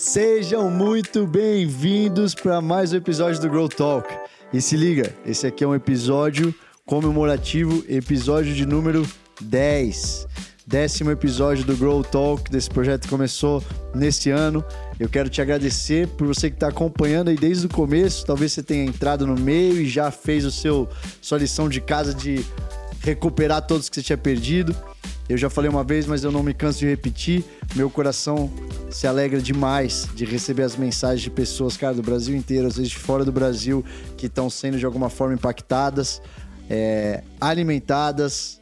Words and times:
Sejam 0.00 0.70
muito 0.70 1.26
bem-vindos 1.26 2.32
para 2.32 2.60
mais 2.60 2.92
um 2.92 2.96
episódio 2.96 3.40
do 3.40 3.50
Grow 3.50 3.68
Talk. 3.68 4.08
E 4.52 4.60
se 4.60 4.76
liga, 4.76 5.12
esse 5.26 5.44
aqui 5.44 5.64
é 5.64 5.66
um 5.66 5.74
episódio 5.74 6.54
comemorativo, 6.86 7.84
episódio 7.88 8.54
de 8.54 8.64
número 8.64 9.04
10. 9.40 10.28
Décimo 10.64 11.10
episódio 11.10 11.64
do 11.64 11.76
Grow 11.76 12.04
Talk, 12.04 12.48
desse 12.48 12.70
projeto 12.70 13.02
que 13.02 13.08
começou 13.08 13.60
neste 13.92 14.30
ano. 14.30 14.64
Eu 15.00 15.08
quero 15.08 15.28
te 15.28 15.42
agradecer 15.42 16.06
por 16.06 16.28
você 16.28 16.48
que 16.48 16.54
está 16.54 16.68
acompanhando 16.68 17.30
aí 17.30 17.36
desde 17.36 17.66
o 17.66 17.68
começo. 17.68 18.24
Talvez 18.24 18.52
você 18.52 18.62
tenha 18.62 18.84
entrado 18.84 19.26
no 19.26 19.34
meio 19.34 19.80
e 19.80 19.88
já 19.88 20.12
fez 20.12 20.44
o 20.44 20.52
seu 20.52 20.88
sua 21.20 21.38
lição 21.38 21.68
de 21.68 21.80
casa 21.80 22.14
de 22.14 22.46
recuperar 23.00 23.66
todos 23.66 23.88
que 23.88 23.96
você 23.96 24.02
tinha 24.02 24.16
perdido. 24.16 24.76
Eu 25.28 25.36
já 25.36 25.50
falei 25.50 25.68
uma 25.68 25.82
vez, 25.82 26.06
mas 26.06 26.22
eu 26.22 26.30
não 26.30 26.42
me 26.42 26.54
canso 26.54 26.78
de 26.78 26.86
repetir. 26.86 27.44
Meu 27.76 27.90
coração 27.90 28.50
se 28.90 29.06
alegra 29.06 29.40
demais 29.40 30.08
de 30.14 30.24
receber 30.24 30.62
as 30.62 30.74
mensagens 30.74 31.20
de 31.20 31.30
pessoas, 31.30 31.76
cara, 31.76 31.94
do 31.94 32.02
Brasil 32.02 32.34
inteiro, 32.34 32.66
às 32.66 32.76
vezes 32.76 32.90
de 32.90 32.98
fora 32.98 33.24
do 33.24 33.30
Brasil, 33.30 33.84
que 34.16 34.26
estão 34.26 34.48
sendo 34.48 34.78
de 34.78 34.86
alguma 34.86 35.10
forma 35.10 35.34
impactadas, 35.34 36.22
é, 36.68 37.22
alimentadas, 37.40 38.60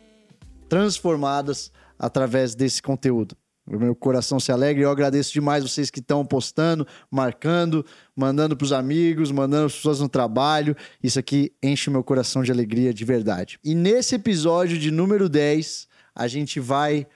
transformadas 0.68 1.70
através 1.98 2.54
desse 2.54 2.82
conteúdo. 2.82 3.36
Meu 3.68 3.96
coração 3.96 4.38
se 4.38 4.52
alegra 4.52 4.82
e 4.82 4.84
eu 4.84 4.90
agradeço 4.90 5.32
demais 5.32 5.64
vocês 5.64 5.90
que 5.90 5.98
estão 5.98 6.24
postando, 6.24 6.86
marcando, 7.10 7.84
mandando 8.14 8.56
para 8.56 8.64
os 8.64 8.72
amigos, 8.72 9.32
mandando 9.32 9.66
as 9.66 9.74
pessoas 9.74 9.98
no 9.98 10.08
trabalho. 10.08 10.76
Isso 11.02 11.18
aqui 11.18 11.52
enche 11.60 11.88
o 11.88 11.92
meu 11.92 12.04
coração 12.04 12.44
de 12.44 12.52
alegria 12.52 12.94
de 12.94 13.04
verdade. 13.04 13.58
E 13.64 13.74
nesse 13.74 14.14
episódio 14.14 14.78
de 14.78 14.92
número 14.92 15.28
10, 15.28 15.88
a 16.14 16.28
gente 16.28 16.60
vai 16.60 17.08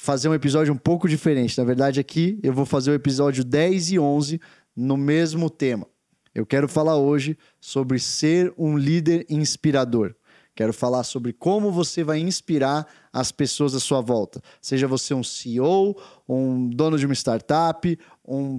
fazer 0.00 0.30
um 0.30 0.34
episódio 0.34 0.72
um 0.72 0.78
pouco 0.78 1.06
diferente. 1.06 1.58
Na 1.58 1.64
verdade, 1.64 2.00
aqui 2.00 2.40
eu 2.42 2.54
vou 2.54 2.64
fazer 2.64 2.90
o 2.90 2.94
episódio 2.94 3.44
10 3.44 3.92
e 3.92 3.98
11 3.98 4.40
no 4.74 4.96
mesmo 4.96 5.50
tema. 5.50 5.86
Eu 6.34 6.46
quero 6.46 6.66
falar 6.66 6.96
hoje 6.96 7.36
sobre 7.60 7.98
ser 7.98 8.50
um 8.56 8.78
líder 8.78 9.26
inspirador. 9.28 10.14
Quero 10.54 10.72
falar 10.72 11.04
sobre 11.04 11.34
como 11.34 11.70
você 11.70 12.02
vai 12.02 12.18
inspirar 12.18 12.86
as 13.12 13.30
pessoas 13.30 13.74
à 13.74 13.80
sua 13.80 14.00
volta. 14.00 14.40
Seja 14.62 14.88
você 14.88 15.12
um 15.12 15.22
CEO, 15.22 15.94
um 16.26 16.70
dono 16.70 16.98
de 16.98 17.04
uma 17.04 17.14
startup, 17.14 17.98
um 18.26 18.58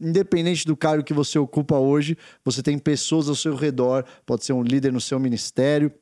independente 0.00 0.66
do 0.66 0.74
cargo 0.74 1.04
que 1.04 1.12
você 1.12 1.38
ocupa 1.38 1.76
hoje, 1.76 2.16
você 2.42 2.62
tem 2.62 2.78
pessoas 2.78 3.28
ao 3.28 3.34
seu 3.34 3.54
redor, 3.54 4.06
pode 4.24 4.44
ser 4.44 4.54
um 4.54 4.62
líder 4.62 4.90
no 4.90 5.02
seu 5.02 5.20
ministério, 5.20 5.92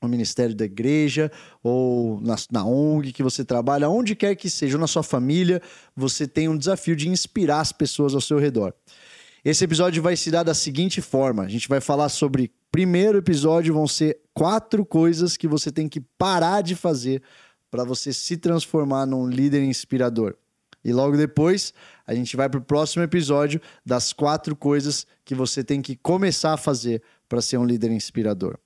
no 0.00 0.08
ministério 0.08 0.54
da 0.54 0.64
igreja 0.64 1.30
ou 1.62 2.20
na, 2.20 2.36
na, 2.50 2.64
ONG 2.64 3.12
que 3.12 3.22
você 3.22 3.44
trabalha, 3.44 3.88
onde 3.88 4.14
quer 4.14 4.34
que 4.34 4.48
seja, 4.48 4.76
ou 4.76 4.80
na 4.80 4.86
sua 4.86 5.02
família, 5.02 5.60
você 5.96 6.26
tem 6.26 6.48
um 6.48 6.56
desafio 6.56 6.94
de 6.94 7.08
inspirar 7.08 7.60
as 7.60 7.72
pessoas 7.72 8.14
ao 8.14 8.20
seu 8.20 8.38
redor. 8.38 8.74
Esse 9.44 9.64
episódio 9.64 10.02
vai 10.02 10.16
se 10.16 10.30
dar 10.30 10.42
da 10.42 10.54
seguinte 10.54 11.00
forma: 11.00 11.44
a 11.44 11.48
gente 11.48 11.68
vai 11.68 11.80
falar 11.80 12.08
sobre. 12.08 12.52
Primeiro 12.70 13.16
episódio 13.16 13.72
vão 13.72 13.88
ser 13.88 14.20
quatro 14.34 14.84
coisas 14.84 15.38
que 15.38 15.48
você 15.48 15.72
tem 15.72 15.88
que 15.88 16.00
parar 16.18 16.60
de 16.60 16.74
fazer 16.74 17.22
para 17.70 17.82
você 17.82 18.12
se 18.12 18.36
transformar 18.36 19.06
num 19.06 19.26
líder 19.26 19.62
inspirador. 19.62 20.36
E 20.84 20.92
logo 20.92 21.16
depois, 21.16 21.72
a 22.06 22.14
gente 22.14 22.36
vai 22.36 22.48
para 22.48 22.60
o 22.60 22.64
próximo 22.64 23.02
episódio 23.02 23.60
das 23.84 24.12
quatro 24.12 24.54
coisas 24.54 25.06
que 25.24 25.34
você 25.34 25.64
tem 25.64 25.82
que 25.82 25.96
começar 25.96 26.52
a 26.52 26.56
fazer 26.56 27.02
para 27.28 27.42
ser 27.42 27.58
um 27.58 27.64
líder 27.64 27.90
inspirador. 27.90 28.58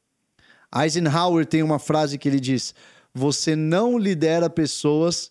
Eisenhower 0.75 1.45
tem 1.47 1.63
uma 1.63 1.79
frase 1.79 2.19
que 2.19 2.29
ele 2.29 2.41
diz: 2.41 2.75
Você 3.15 3.55
não 3.55 3.99
lidera 3.99 4.49
pessoas 4.49 5.31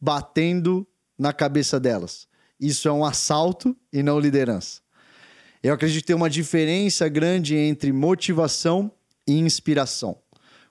batendo 0.00 0.86
na 1.18 1.32
cabeça 1.32 1.78
delas. 1.78 2.26
Isso 2.58 2.88
é 2.88 2.92
um 2.92 3.04
assalto 3.04 3.76
e 3.92 4.02
não 4.02 4.18
liderança. 4.18 4.80
Eu 5.62 5.74
acredito 5.74 6.02
que 6.02 6.06
tem 6.06 6.16
uma 6.16 6.30
diferença 6.30 7.08
grande 7.08 7.56
entre 7.56 7.92
motivação 7.92 8.90
e 9.26 9.38
inspiração. 9.38 10.18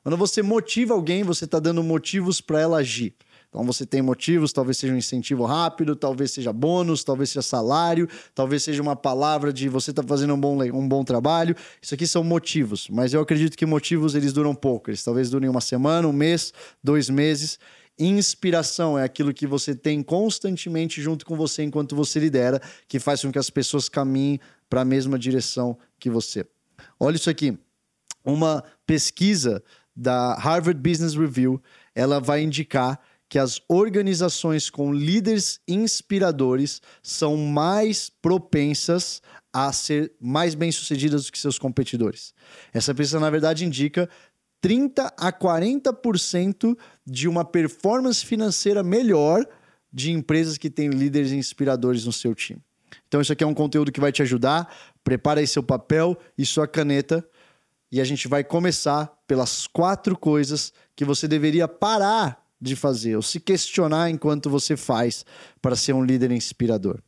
Quando 0.02 0.18
você 0.18 0.42
motiva 0.42 0.94
alguém, 0.94 1.24
você 1.24 1.46
está 1.46 1.59
dando 1.59 1.84
motivos 1.84 2.40
para 2.40 2.62
ela 2.62 2.78
agir. 2.78 3.13
Então 3.57 3.66
você 3.66 3.88
tem 3.88 4.03
motivos, 4.03 4.53
talvez 4.53 4.78
seja 4.78 4.94
um 4.94 4.97
incentivo 4.97 5.44
rápido, 5.44 5.95
talvez 5.95 6.29
seja 6.29 6.53
bônus, 6.53 7.03
talvez 7.03 7.31
seja 7.31 7.41
salário, 7.41 8.07
talvez 8.35 8.62
seja 8.62 8.84
uma 8.84 8.95
palavra 8.95 9.51
de 9.51 9.68
você 9.68 9.90
está 9.90 10.03
fazendo 10.03 10.35
um 10.35 10.40
bom, 10.40 10.62
um 10.75 10.88
bom 10.88 11.03
trabalho. 11.03 11.56
Isso 11.81 11.95
aqui 11.95 12.06
são 12.06 12.23
motivos, 12.23 12.88
mas 12.88 13.16
eu 13.16 13.19
acredito 13.19 13.57
que 13.57 13.66
motivos 13.66 14.13
eles 14.13 14.31
duram 14.31 14.53
pouco. 14.53 14.91
Eles 14.91 15.03
talvez 15.03 15.31
durem 15.31 15.50
uma 15.50 15.59
semana, 15.59 16.07
um 16.07 16.13
mês, 16.13 16.53
dois 16.84 17.09
meses. 17.09 17.57
Inspiração 17.97 18.95
é 18.95 19.03
aquilo 19.03 19.34
que 19.34 19.47
você 19.47 19.74
tem 19.74 20.03
constantemente 20.03 21.01
junto 21.01 21.25
com 21.25 21.35
você 21.35 21.63
enquanto 21.63 21.95
você 21.95 22.19
lidera, 22.19 22.62
que 22.88 23.00
faz 23.00 23.24
com 23.24 23.31
que 23.31 23.39
as 23.39 23.50
pessoas 23.50 23.89
caminhem 23.89 24.39
para 24.69 24.81
a 24.81 24.85
mesma 24.85 25.18
direção 25.18 25.75
que 26.00 26.12
você. 26.12 26.45
Olha 27.00 27.16
isso 27.16 27.28
aqui. 27.28 27.57
Uma 28.24 28.63
pesquisa 28.85 29.63
da 29.95 30.35
Harvard 30.35 30.79
Business 30.79 31.16
Review, 31.16 31.59
ela 31.95 32.19
vai 32.19 32.44
indicar 32.44 33.00
que 33.30 33.38
as 33.38 33.62
organizações 33.68 34.70
com 34.70 34.94
líderes 34.94 35.60
inspiradores 35.68 36.82
são 37.04 37.36
mais 37.36 38.10
propensas 38.10 39.22
a 39.52 39.72
ser 39.74 40.14
mais 40.20 40.56
bem-sucedidas 40.56 41.26
do 41.26 41.32
que 41.32 41.40
seus 41.40 41.60
competidores. 41.60 42.34
Essa 42.74 42.94
pesquisa, 42.94 43.20
na 43.20 43.30
verdade, 43.30 43.66
indica 43.66 44.10
30 44.62 45.14
a 45.18 45.32
40% 45.32 46.78
de 47.06 47.28
uma 47.28 47.44
performance 47.44 48.26
financeira 48.26 48.82
melhor 48.82 49.46
de 49.92 50.12
empresas 50.12 50.58
que 50.58 50.70
têm 50.70 50.90
líderes 50.90 51.32
inspiradores 51.32 52.06
no 52.06 52.14
seu 52.14 52.34
time. 52.34 52.62
Então, 53.08 53.20
isso 53.22 53.34
aqui 53.34 53.44
é 53.44 53.48
um 53.48 53.54
conteúdo 53.54 53.92
que 53.92 54.00
vai 54.00 54.12
te 54.12 54.22
ajudar. 54.22 54.74
Prepara 55.04 55.40
aí 55.40 55.48
seu 55.48 55.64
papel 55.64 56.18
e 56.38 56.46
sua 56.46 56.68
caneta. 56.68 57.28
E 57.92 58.02
a 58.02 58.04
gente 58.04 58.28
vai 58.28 58.44
começar 58.44 59.08
pelas 59.28 59.66
quatro 59.68 60.18
coisas 60.18 60.74
que 60.96 61.06
você 61.06 61.28
deveria 61.28 61.68
parar 61.68 62.47
de 62.59 62.75
fazer, 62.75 63.16
ou 63.16 63.22
se 63.22 63.40
questionar 63.40 64.09
enquanto 64.09 64.50
você 64.50 64.75
faz 64.75 65.25
para 65.62 65.75
ser 65.75 65.94
um 65.94 66.03
líder 66.03 66.31
inspirador. 66.31 67.00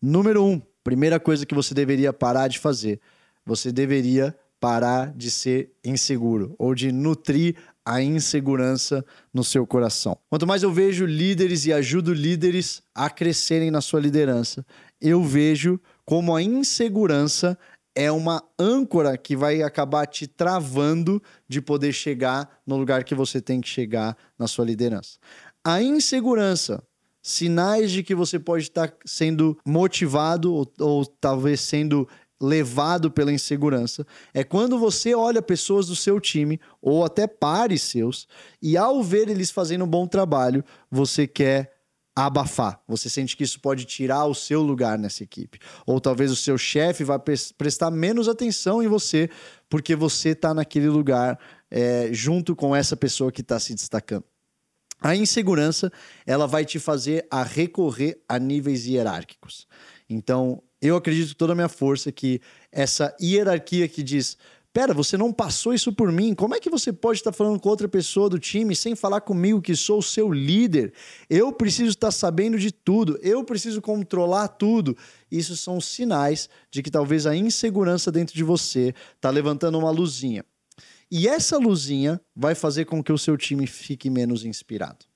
Número 0.00 0.44
um, 0.44 0.60
primeira 0.82 1.18
coisa 1.18 1.46
que 1.46 1.54
você 1.54 1.74
deveria 1.74 2.12
parar 2.12 2.48
de 2.48 2.58
fazer, 2.58 3.00
você 3.44 3.72
deveria 3.72 4.36
parar 4.60 5.12
de 5.12 5.30
ser 5.30 5.72
inseguro 5.84 6.54
ou 6.58 6.74
de 6.74 6.90
nutrir 6.90 7.56
a 7.84 8.00
insegurança 8.00 9.04
no 9.32 9.44
seu 9.44 9.66
coração. 9.66 10.16
Quanto 10.30 10.46
mais 10.46 10.62
eu 10.62 10.72
vejo 10.72 11.04
líderes 11.04 11.66
e 11.66 11.72
ajudo 11.72 12.14
líderes 12.14 12.82
a 12.94 13.10
crescerem 13.10 13.70
na 13.70 13.82
sua 13.82 14.00
liderança, 14.00 14.64
eu 15.00 15.22
vejo 15.22 15.78
como 16.04 16.34
a 16.34 16.42
insegurança 16.42 17.58
é 17.94 18.10
uma 18.10 18.42
âncora 18.58 19.16
que 19.16 19.36
vai 19.36 19.62
acabar 19.62 20.06
te 20.06 20.26
travando 20.26 21.22
de 21.48 21.60
poder 21.60 21.92
chegar 21.92 22.60
no 22.66 22.76
lugar 22.76 23.04
que 23.04 23.14
você 23.14 23.40
tem 23.40 23.60
que 23.60 23.68
chegar 23.68 24.16
na 24.38 24.46
sua 24.48 24.64
liderança. 24.64 25.18
A 25.64 25.80
insegurança, 25.80 26.82
sinais 27.22 27.90
de 27.90 28.02
que 28.02 28.14
você 28.14 28.38
pode 28.38 28.64
estar 28.64 28.92
sendo 29.06 29.56
motivado 29.64 30.52
ou, 30.52 30.70
ou 30.80 31.06
talvez 31.06 31.60
sendo 31.60 32.08
levado 32.40 33.10
pela 33.10 33.32
insegurança 33.32 34.06
é 34.34 34.44
quando 34.44 34.78
você 34.78 35.14
olha 35.14 35.40
pessoas 35.40 35.86
do 35.86 35.96
seu 35.96 36.20
time 36.20 36.60
ou 36.82 37.04
até 37.04 37.26
pares 37.26 37.82
seus 37.82 38.26
e 38.60 38.76
ao 38.76 39.02
ver 39.02 39.28
eles 39.28 39.50
fazendo 39.50 39.84
um 39.84 39.88
bom 39.88 40.06
trabalho, 40.06 40.64
você 40.90 41.26
quer 41.26 41.73
abafar. 42.14 42.80
Você 42.86 43.10
sente 43.10 43.36
que 43.36 43.42
isso 43.42 43.60
pode 43.60 43.84
tirar 43.84 44.24
o 44.26 44.34
seu 44.34 44.62
lugar 44.62 44.98
nessa 44.98 45.24
equipe. 45.24 45.58
Ou 45.84 46.00
talvez 46.00 46.30
o 46.30 46.36
seu 46.36 46.56
chefe 46.56 47.02
vai 47.02 47.18
prestar 47.58 47.90
menos 47.90 48.28
atenção 48.28 48.82
em 48.82 48.86
você 48.86 49.28
porque 49.68 49.96
você 49.96 50.30
está 50.30 50.54
naquele 50.54 50.88
lugar 50.88 51.38
é, 51.70 52.08
junto 52.12 52.54
com 52.54 52.74
essa 52.74 52.96
pessoa 52.96 53.32
que 53.32 53.40
está 53.40 53.58
se 53.58 53.74
destacando. 53.74 54.24
A 55.00 55.14
insegurança 55.16 55.92
ela 56.24 56.46
vai 56.46 56.64
te 56.64 56.78
fazer 56.78 57.26
a 57.30 57.42
recorrer 57.42 58.22
a 58.28 58.38
níveis 58.38 58.86
hierárquicos. 58.86 59.66
Então, 60.08 60.62
eu 60.80 60.96
acredito 60.96 61.34
toda 61.34 61.52
a 61.52 61.56
minha 61.56 61.68
força 61.68 62.12
que 62.12 62.40
essa 62.70 63.14
hierarquia 63.20 63.88
que 63.88 64.02
diz 64.02 64.36
Pera, 64.74 64.92
você 64.92 65.16
não 65.16 65.32
passou 65.32 65.72
isso 65.72 65.92
por 65.92 66.10
mim. 66.10 66.34
Como 66.34 66.52
é 66.52 66.58
que 66.58 66.68
você 66.68 66.92
pode 66.92 67.20
estar 67.20 67.30
falando 67.30 67.60
com 67.60 67.68
outra 67.68 67.86
pessoa 67.86 68.28
do 68.28 68.40
time 68.40 68.74
sem 68.74 68.96
falar 68.96 69.20
comigo 69.20 69.62
que 69.62 69.76
sou 69.76 70.00
o 70.00 70.02
seu 70.02 70.32
líder? 70.32 70.92
Eu 71.30 71.52
preciso 71.52 71.90
estar 71.90 72.10
sabendo 72.10 72.58
de 72.58 72.72
tudo, 72.72 73.16
eu 73.22 73.44
preciso 73.44 73.80
controlar 73.80 74.48
tudo. 74.48 74.96
Isso 75.30 75.56
são 75.56 75.80
sinais 75.80 76.48
de 76.72 76.82
que 76.82 76.90
talvez 76.90 77.24
a 77.24 77.36
insegurança 77.36 78.10
dentro 78.10 78.34
de 78.34 78.42
você 78.42 78.92
está 79.14 79.30
levantando 79.30 79.78
uma 79.78 79.92
luzinha. 79.92 80.44
E 81.08 81.28
essa 81.28 81.56
luzinha 81.56 82.20
vai 82.34 82.56
fazer 82.56 82.84
com 82.84 83.00
que 83.00 83.12
o 83.12 83.18
seu 83.18 83.36
time 83.36 83.68
fique 83.68 84.10
menos 84.10 84.44
inspirado. 84.44 85.06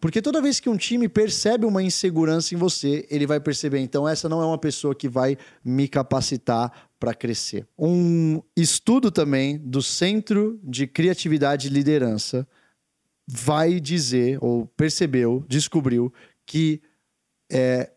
Porque 0.00 0.20
toda 0.20 0.42
vez 0.42 0.60
que 0.60 0.68
um 0.68 0.76
time 0.76 1.08
percebe 1.08 1.64
uma 1.64 1.82
insegurança 1.82 2.54
em 2.54 2.58
você, 2.58 3.06
ele 3.10 3.26
vai 3.26 3.40
perceber, 3.40 3.78
então 3.78 4.06
essa 4.06 4.28
não 4.28 4.42
é 4.42 4.46
uma 4.46 4.58
pessoa 4.58 4.94
que 4.94 5.08
vai 5.08 5.38
me 5.64 5.88
capacitar 5.88 6.90
para 7.00 7.14
crescer. 7.14 7.66
Um 7.78 8.42
estudo 8.56 9.10
também 9.10 9.58
do 9.58 9.82
Centro 9.82 10.60
de 10.62 10.86
Criatividade 10.86 11.68
e 11.68 11.70
Liderança 11.70 12.46
vai 13.26 13.80
dizer, 13.80 14.38
ou 14.40 14.66
percebeu, 14.66 15.44
descobriu, 15.48 16.12
que 16.44 16.80
é, 17.50 17.90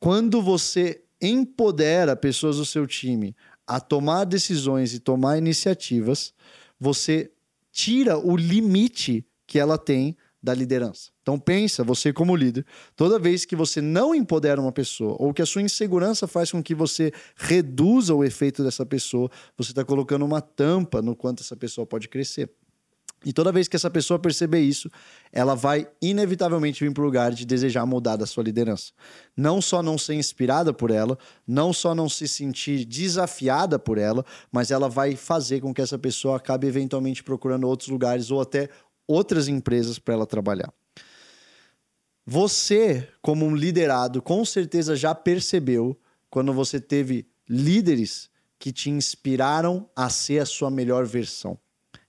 quando 0.00 0.42
você 0.42 1.02
empodera 1.20 2.16
pessoas 2.16 2.56
do 2.56 2.64
seu 2.64 2.86
time 2.86 3.34
a 3.66 3.80
tomar 3.80 4.24
decisões 4.24 4.94
e 4.94 5.00
tomar 5.00 5.38
iniciativas, 5.38 6.34
você 6.78 7.30
tira 7.72 8.18
o 8.18 8.36
limite 8.36 9.24
que 9.46 9.58
ela 9.58 9.78
tem 9.78 10.16
da 10.46 10.54
liderança. 10.54 11.10
Então 11.22 11.38
pensa, 11.40 11.82
você 11.82 12.12
como 12.12 12.36
líder, 12.36 12.64
toda 12.94 13.18
vez 13.18 13.44
que 13.44 13.56
você 13.56 13.80
não 13.80 14.14
empodera 14.14 14.60
uma 14.60 14.70
pessoa 14.70 15.16
ou 15.18 15.34
que 15.34 15.42
a 15.42 15.46
sua 15.46 15.60
insegurança 15.60 16.28
faz 16.28 16.52
com 16.52 16.62
que 16.62 16.72
você 16.72 17.12
reduza 17.34 18.14
o 18.14 18.22
efeito 18.22 18.62
dessa 18.62 18.86
pessoa, 18.86 19.28
você 19.58 19.72
está 19.72 19.84
colocando 19.84 20.24
uma 20.24 20.40
tampa 20.40 21.02
no 21.02 21.16
quanto 21.16 21.42
essa 21.42 21.56
pessoa 21.56 21.84
pode 21.84 22.08
crescer. 22.08 22.48
E 23.24 23.32
toda 23.32 23.50
vez 23.50 23.66
que 23.66 23.74
essa 23.74 23.90
pessoa 23.90 24.20
perceber 24.20 24.60
isso, 24.60 24.88
ela 25.32 25.56
vai 25.56 25.88
inevitavelmente 26.00 26.84
vir 26.84 26.92
para 26.92 27.02
o 27.02 27.06
lugar 27.06 27.32
de 27.32 27.44
desejar 27.44 27.84
mudar 27.84 28.14
da 28.14 28.24
sua 28.24 28.44
liderança. 28.44 28.92
Não 29.36 29.60
só 29.60 29.82
não 29.82 29.98
ser 29.98 30.14
inspirada 30.14 30.72
por 30.72 30.92
ela, 30.92 31.18
não 31.44 31.72
só 31.72 31.92
não 31.92 32.08
se 32.08 32.28
sentir 32.28 32.84
desafiada 32.84 33.80
por 33.80 33.98
ela, 33.98 34.24
mas 34.52 34.70
ela 34.70 34.88
vai 34.88 35.16
fazer 35.16 35.60
com 35.60 35.74
que 35.74 35.82
essa 35.82 35.98
pessoa 35.98 36.36
acabe 36.36 36.68
eventualmente 36.68 37.24
procurando 37.24 37.66
outros 37.66 37.88
lugares 37.88 38.30
ou 38.30 38.40
até 38.40 38.68
outras 39.06 39.48
empresas 39.48 39.98
para 39.98 40.14
ela 40.14 40.26
trabalhar. 40.26 40.72
Você, 42.26 43.08
como 43.22 43.46
um 43.46 43.54
liderado, 43.54 44.20
com 44.20 44.44
certeza 44.44 44.96
já 44.96 45.14
percebeu 45.14 45.96
quando 46.28 46.52
você 46.52 46.80
teve 46.80 47.26
líderes 47.48 48.28
que 48.58 48.72
te 48.72 48.90
inspiraram 48.90 49.88
a 49.94 50.10
ser 50.10 50.40
a 50.40 50.46
sua 50.46 50.70
melhor 50.70 51.06
versão. 51.06 51.58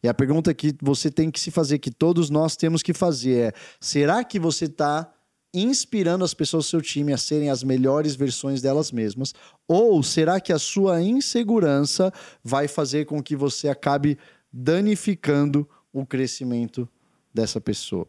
E 0.01 0.07
a 0.07 0.13
pergunta 0.13 0.53
que 0.53 0.75
você 0.81 1.11
tem 1.11 1.29
que 1.29 1.39
se 1.39 1.51
fazer, 1.51 1.79
que 1.79 1.91
todos 1.91 2.29
nós 2.29 2.55
temos 2.55 2.81
que 2.81 2.94
fazer 2.94 3.39
é: 3.39 3.53
será 3.79 4.23
que 4.23 4.39
você 4.39 4.65
está 4.65 5.11
inspirando 5.53 6.23
as 6.23 6.33
pessoas 6.33 6.65
do 6.65 6.69
seu 6.69 6.81
time 6.81 7.13
a 7.13 7.17
serem 7.17 7.49
as 7.49 7.63
melhores 7.63 8.15
versões 8.15 8.61
delas 8.61 8.91
mesmas? 8.91 9.33
Ou 9.67 10.01
será 10.03 10.39
que 10.39 10.53
a 10.53 10.59
sua 10.59 11.01
insegurança 11.01 12.11
vai 12.44 12.67
fazer 12.67 13.05
com 13.05 13.21
que 13.21 13.35
você 13.35 13.69
acabe 13.69 14.17
danificando 14.51 15.67
o 16.01 16.05
crescimento 16.05 16.88
dessa 17.33 17.59
pessoa? 17.61 18.07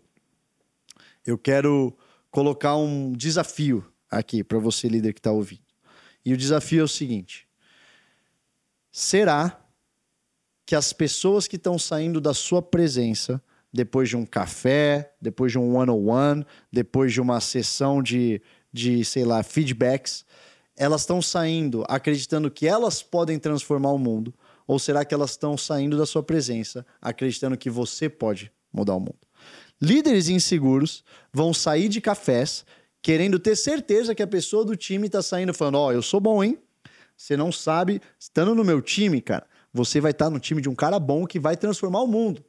Eu 1.27 1.37
quero 1.37 1.97
colocar 2.31 2.77
um 2.77 3.13
desafio 3.13 3.85
aqui 4.11 4.43
para 4.43 4.59
você, 4.59 4.89
líder 4.89 5.13
que 5.13 5.21
está 5.21 5.31
ouvindo. 5.31 5.63
E 6.25 6.33
o 6.33 6.37
desafio 6.37 6.81
é 6.81 6.85
o 6.85 6.89
seguinte: 6.89 7.47
será 8.91 9.61
que 10.67 10.75
as 10.75 10.93
pessoas 10.93 11.47
que 11.47 11.57
estão 11.57 11.79
saindo 11.79 12.21
da 12.21 12.35
sua 12.35 12.61
presença, 12.61 13.43
depois 13.73 14.09
de 14.09 14.17
um 14.17 14.27
café, 14.27 15.15
depois 15.21 15.53
de 15.53 15.59
um 15.59 15.77
one-on-one, 15.77 16.45
depois 16.73 17.13
de 17.13 17.21
uma 17.21 17.41
sessão 17.41 18.03
de, 18.03 18.43
de 18.73 19.05
sei 19.05 19.25
lá, 19.25 19.43
feedbacks, 19.43 20.25
elas 20.77 21.03
estão 21.03 21.21
saindo 21.21 21.85
acreditando 21.89 22.51
que 22.51 22.67
elas 22.67 23.03
podem 23.03 23.39
transformar 23.39 23.93
o 23.93 23.99
mundo? 23.99 24.35
Ou 24.69 24.79
será 24.79 25.03
que 25.03 25.15
elas 25.15 25.31
estão 25.31 25.57
saindo 25.57 25.97
da 25.97 26.05
sua 26.05 26.23
presença 26.23 26.85
acreditando 27.01 27.57
que 27.57 27.71
você 27.71 28.07
pode 28.09 28.53
mudar 28.71 28.95
o 28.95 29.01
mundo? 29.01 29.19
Líderes 29.81 30.29
inseguros 30.29 31.03
vão 31.33 31.55
sair 31.55 31.89
de 31.89 32.03
cafés 32.03 32.67
querendo 33.01 33.39
ter 33.39 33.57
certeza 33.57 34.15
que 34.15 34.23
a 34.23 34.27
pessoa 34.27 34.67
do 34.67 34.77
time 34.77 35.07
está 35.07 35.23
saindo 35.23 35.55
falando: 35.55 35.77
Ó, 35.77 35.87
oh, 35.87 35.93
eu 35.93 36.03
sou 36.03 36.21
bom, 36.21 36.45
hein? 36.45 36.59
Você 37.17 37.35
não 37.37 37.51
sabe, 37.51 38.01
estando 38.21 38.55
no 38.55 38.63
meu 38.63 38.83
time, 38.83 39.21
cara, 39.21 39.47
você 39.73 40.01
vai 40.01 40.11
estar 40.11 40.29
no 40.31 40.39
time 40.39 40.61
de 40.61 40.69
um 40.69 40.75
cara 40.75 41.01
bom 41.01 41.27
que 41.27 41.41
vai 41.41 41.57
transformar 41.57 42.03
o 42.03 42.07
mundo. 42.07 42.45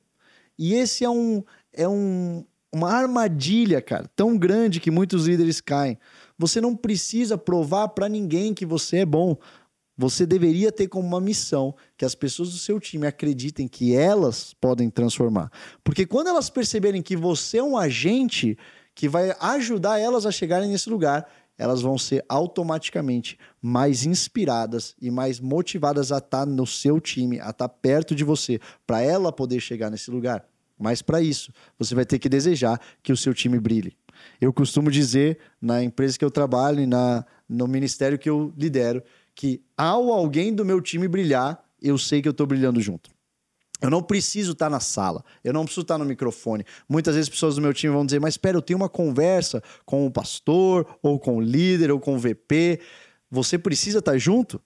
E 0.57 0.73
esse 0.73 1.05
é 1.05 1.09
um 1.09 1.41
é 1.71 1.87
um, 1.87 2.45
uma 2.71 2.91
armadilha, 2.91 3.81
cara, 3.81 4.09
tão 4.15 4.37
grande 4.37 4.81
que 4.81 4.91
muitos 4.91 5.25
líderes 5.25 5.61
caem. 5.61 5.97
Você 6.37 6.59
não 6.59 6.75
precisa 6.75 7.37
provar 7.37 7.89
para 7.89 8.09
ninguém 8.09 8.53
que 8.53 8.65
você 8.65 8.97
é 8.97 9.05
bom. 9.05 9.37
Você 9.99 10.25
deveria 10.25 10.71
ter 10.71 10.87
como 10.87 11.05
uma 11.05 11.19
missão 11.19 11.75
que 11.97 12.05
as 12.05 12.15
pessoas 12.15 12.51
do 12.51 12.57
seu 12.57 12.79
time 12.79 13.05
acreditem 13.05 13.67
que 13.67 13.93
elas 13.93 14.53
podem 14.53 14.89
transformar. 14.89 15.51
Porque 15.83 16.05
quando 16.05 16.27
elas 16.27 16.49
perceberem 16.49 17.01
que 17.01 17.17
você 17.17 17.57
é 17.57 17.63
um 17.63 17.75
agente 17.75 18.57
que 18.95 19.09
vai 19.09 19.35
ajudar 19.41 19.99
elas 19.99 20.25
a 20.25 20.31
chegarem 20.31 20.69
nesse 20.69 20.89
lugar, 20.89 21.29
elas 21.57 21.81
vão 21.81 21.97
ser 21.97 22.23
automaticamente 22.29 23.37
mais 23.61 24.05
inspiradas 24.05 24.95
e 25.01 25.11
mais 25.11 25.41
motivadas 25.41 26.13
a 26.13 26.19
estar 26.19 26.45
no 26.45 26.65
seu 26.65 27.01
time, 27.01 27.37
a 27.41 27.49
estar 27.49 27.67
perto 27.67 28.15
de 28.15 28.23
você, 28.23 28.57
para 28.87 29.01
ela 29.01 29.33
poder 29.33 29.59
chegar 29.59 29.89
nesse 29.89 30.09
lugar. 30.09 30.45
Mas 30.79 31.01
para 31.01 31.21
isso, 31.21 31.51
você 31.77 31.93
vai 31.93 32.05
ter 32.05 32.19
que 32.19 32.29
desejar 32.29 32.79
que 33.03 33.11
o 33.11 33.17
seu 33.17 33.33
time 33.33 33.59
brilhe. 33.59 33.97
Eu 34.39 34.53
costumo 34.53 34.89
dizer 34.89 35.39
na 35.61 35.83
empresa 35.83 36.17
que 36.17 36.23
eu 36.23 36.31
trabalho 36.31 36.79
e 36.79 36.87
na, 36.87 37.25
no 37.49 37.67
ministério 37.67 38.17
que 38.17 38.29
eu 38.29 38.53
lidero 38.57 39.03
que 39.39 39.63
ao 39.77 40.11
alguém 40.11 40.53
do 40.53 40.65
meu 40.65 40.81
time 40.81 41.07
brilhar, 41.07 41.63
eu 41.81 41.97
sei 41.97 42.21
que 42.21 42.27
eu 42.27 42.31
estou 42.31 42.45
brilhando 42.45 42.81
junto. 42.81 43.09
Eu 43.81 43.89
não 43.89 44.03
preciso 44.03 44.51
estar 44.51 44.69
na 44.69 44.81
sala, 44.81 45.23
eu 45.41 45.53
não 45.53 45.63
preciso 45.63 45.83
estar 45.83 45.97
no 45.97 46.03
microfone. 46.03 46.65
Muitas 46.89 47.15
vezes 47.15 47.29
pessoas 47.29 47.55
do 47.55 47.61
meu 47.61 47.73
time 47.73 47.93
vão 47.93 48.05
dizer, 48.05 48.19
mas 48.19 48.33
espera, 48.33 48.57
eu 48.57 48.61
tenho 48.61 48.75
uma 48.75 48.89
conversa 48.89 49.63
com 49.85 50.05
o 50.05 50.11
pastor, 50.11 50.85
ou 51.01 51.17
com 51.17 51.37
o 51.37 51.41
líder, 51.41 51.89
ou 51.89 52.01
com 52.01 52.15
o 52.15 52.19
VP. 52.19 52.81
Você 53.31 53.57
precisa 53.57 53.99
estar 53.99 54.17
junto? 54.17 54.61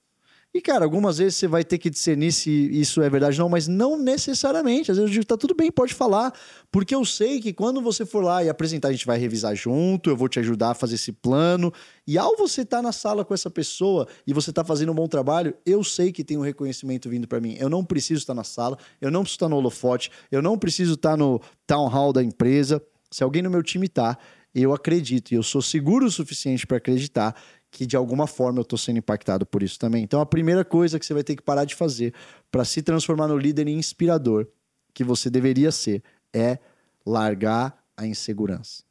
E, 0.55 0.61
cara, 0.61 0.85
algumas 0.85 1.17
vezes 1.17 1.35
você 1.37 1.47
vai 1.47 1.63
ter 1.63 1.79
que 1.79 1.89
discernir 1.89 2.31
se 2.31 2.51
isso 2.51 3.01
é 3.01 3.09
verdade 3.09 3.41
ou 3.41 3.45
não, 3.45 3.49
mas 3.49 3.67
não 3.67 3.97
necessariamente. 3.97 4.91
Às 4.91 4.97
vezes 4.97 5.09
eu 5.09 5.13
digo, 5.13 5.25
tá 5.25 5.35
tudo 5.35 5.55
bem, 5.55 5.71
pode 5.71 5.95
falar. 5.95 6.31
Porque 6.71 6.93
eu 6.93 7.03
sei 7.03 7.41
que 7.41 7.51
quando 7.51 7.81
você 7.81 8.05
for 8.05 8.23
lá 8.23 8.43
e 8.43 8.49
apresentar, 8.49 8.89
a 8.89 8.91
gente 8.91 9.07
vai 9.07 9.17
revisar 9.17 9.55
junto, 9.55 10.11
eu 10.11 10.15
vou 10.15 10.29
te 10.29 10.37
ajudar 10.37 10.69
a 10.69 10.73
fazer 10.75 10.93
esse 10.93 11.11
plano. 11.11 11.73
E 12.05 12.19
ao 12.19 12.37
você 12.37 12.61
estar 12.61 12.77
tá 12.77 12.83
na 12.83 12.91
sala 12.91 13.25
com 13.25 13.33
essa 13.33 13.49
pessoa 13.49 14.07
e 14.27 14.33
você 14.33 14.53
tá 14.53 14.63
fazendo 14.63 14.91
um 14.91 14.95
bom 14.95 15.07
trabalho, 15.07 15.55
eu 15.65 15.83
sei 15.83 16.11
que 16.11 16.23
tem 16.23 16.37
um 16.37 16.41
reconhecimento 16.41 17.09
vindo 17.09 17.27
para 17.27 17.41
mim. 17.41 17.55
Eu 17.59 17.67
não 17.67 17.83
preciso 17.83 18.19
estar 18.19 18.35
na 18.35 18.43
sala, 18.43 18.77
eu 19.01 19.09
não 19.09 19.21
preciso 19.21 19.37
estar 19.37 19.49
no 19.49 19.55
holofote, 19.55 20.11
eu 20.31 20.41
não 20.43 20.55
preciso 20.55 20.93
estar 20.93 21.17
no 21.17 21.41
town 21.65 21.87
hall 21.87 22.13
da 22.13 22.21
empresa. 22.21 22.79
Se 23.09 23.23
alguém 23.23 23.41
no 23.41 23.49
meu 23.49 23.63
time 23.63 23.87
tá, 23.87 24.19
eu 24.53 24.71
acredito 24.71 25.31
e 25.31 25.35
eu 25.35 25.41
sou 25.41 25.63
seguro 25.63 26.05
o 26.05 26.11
suficiente 26.11 26.67
para 26.67 26.77
acreditar 26.77 27.35
que 27.73 27.87
de 27.87 27.97
alguma 27.97 28.27
forma 28.27 28.59
eu 28.59 28.61
estou 28.61 28.77
sendo 28.77 28.99
impactado 28.99 29.47
por 29.47 29.63
isso 29.63 29.79
também. 29.79 30.03
Então 30.03 30.21
a 30.21 30.25
primeira 30.27 30.63
coisa 30.63 30.99
que 30.99 31.05
você 31.05 31.13
vai 31.13 31.23
ter 31.23 31.35
que 31.35 31.41
parar 31.41 31.65
de 31.65 31.73
fazer 31.73 32.13
para 32.51 32.63
se 32.63 32.83
transformar 32.83 33.27
no 33.27 33.35
líder 33.35 33.67
inspirador 33.67 34.47
que 34.93 35.03
você 35.03 35.27
deveria 35.27 35.71
ser 35.71 36.03
é 36.31 36.59
largar 37.03 37.83
a 37.97 38.05
insegurança. 38.05 38.83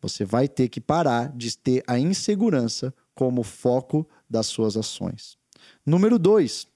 Você 0.00 0.24
vai 0.24 0.48
ter 0.48 0.68
que 0.68 0.80
parar 0.80 1.30
de 1.32 1.56
ter 1.56 1.84
a 1.86 1.96
insegurança 1.96 2.92
como 3.14 3.44
foco 3.44 4.04
das 4.28 4.46
suas 4.46 4.76
ações. 4.76 5.38
Número 5.86 6.18
dois, 6.18 6.66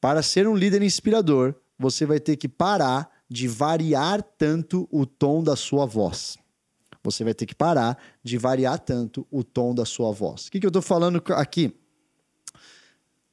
para 0.00 0.22
ser 0.22 0.46
um 0.46 0.54
líder 0.54 0.82
inspirador, 0.82 1.52
você 1.76 2.06
vai 2.06 2.20
ter 2.20 2.36
que 2.36 2.48
parar 2.48 3.10
de 3.28 3.48
variar 3.48 4.22
tanto 4.22 4.88
o 4.88 5.04
tom 5.04 5.42
da 5.42 5.56
sua 5.56 5.84
voz 5.84 6.38
você 7.02 7.24
vai 7.24 7.34
ter 7.34 7.46
que 7.46 7.54
parar 7.54 7.98
de 8.22 8.36
variar 8.36 8.78
tanto 8.78 9.26
o 9.30 9.42
tom 9.42 9.74
da 9.74 9.84
sua 9.84 10.12
voz. 10.12 10.46
O 10.46 10.50
que, 10.50 10.60
que 10.60 10.66
eu 10.66 10.70
estou 10.70 10.82
falando 10.82 11.22
aqui? 11.34 11.74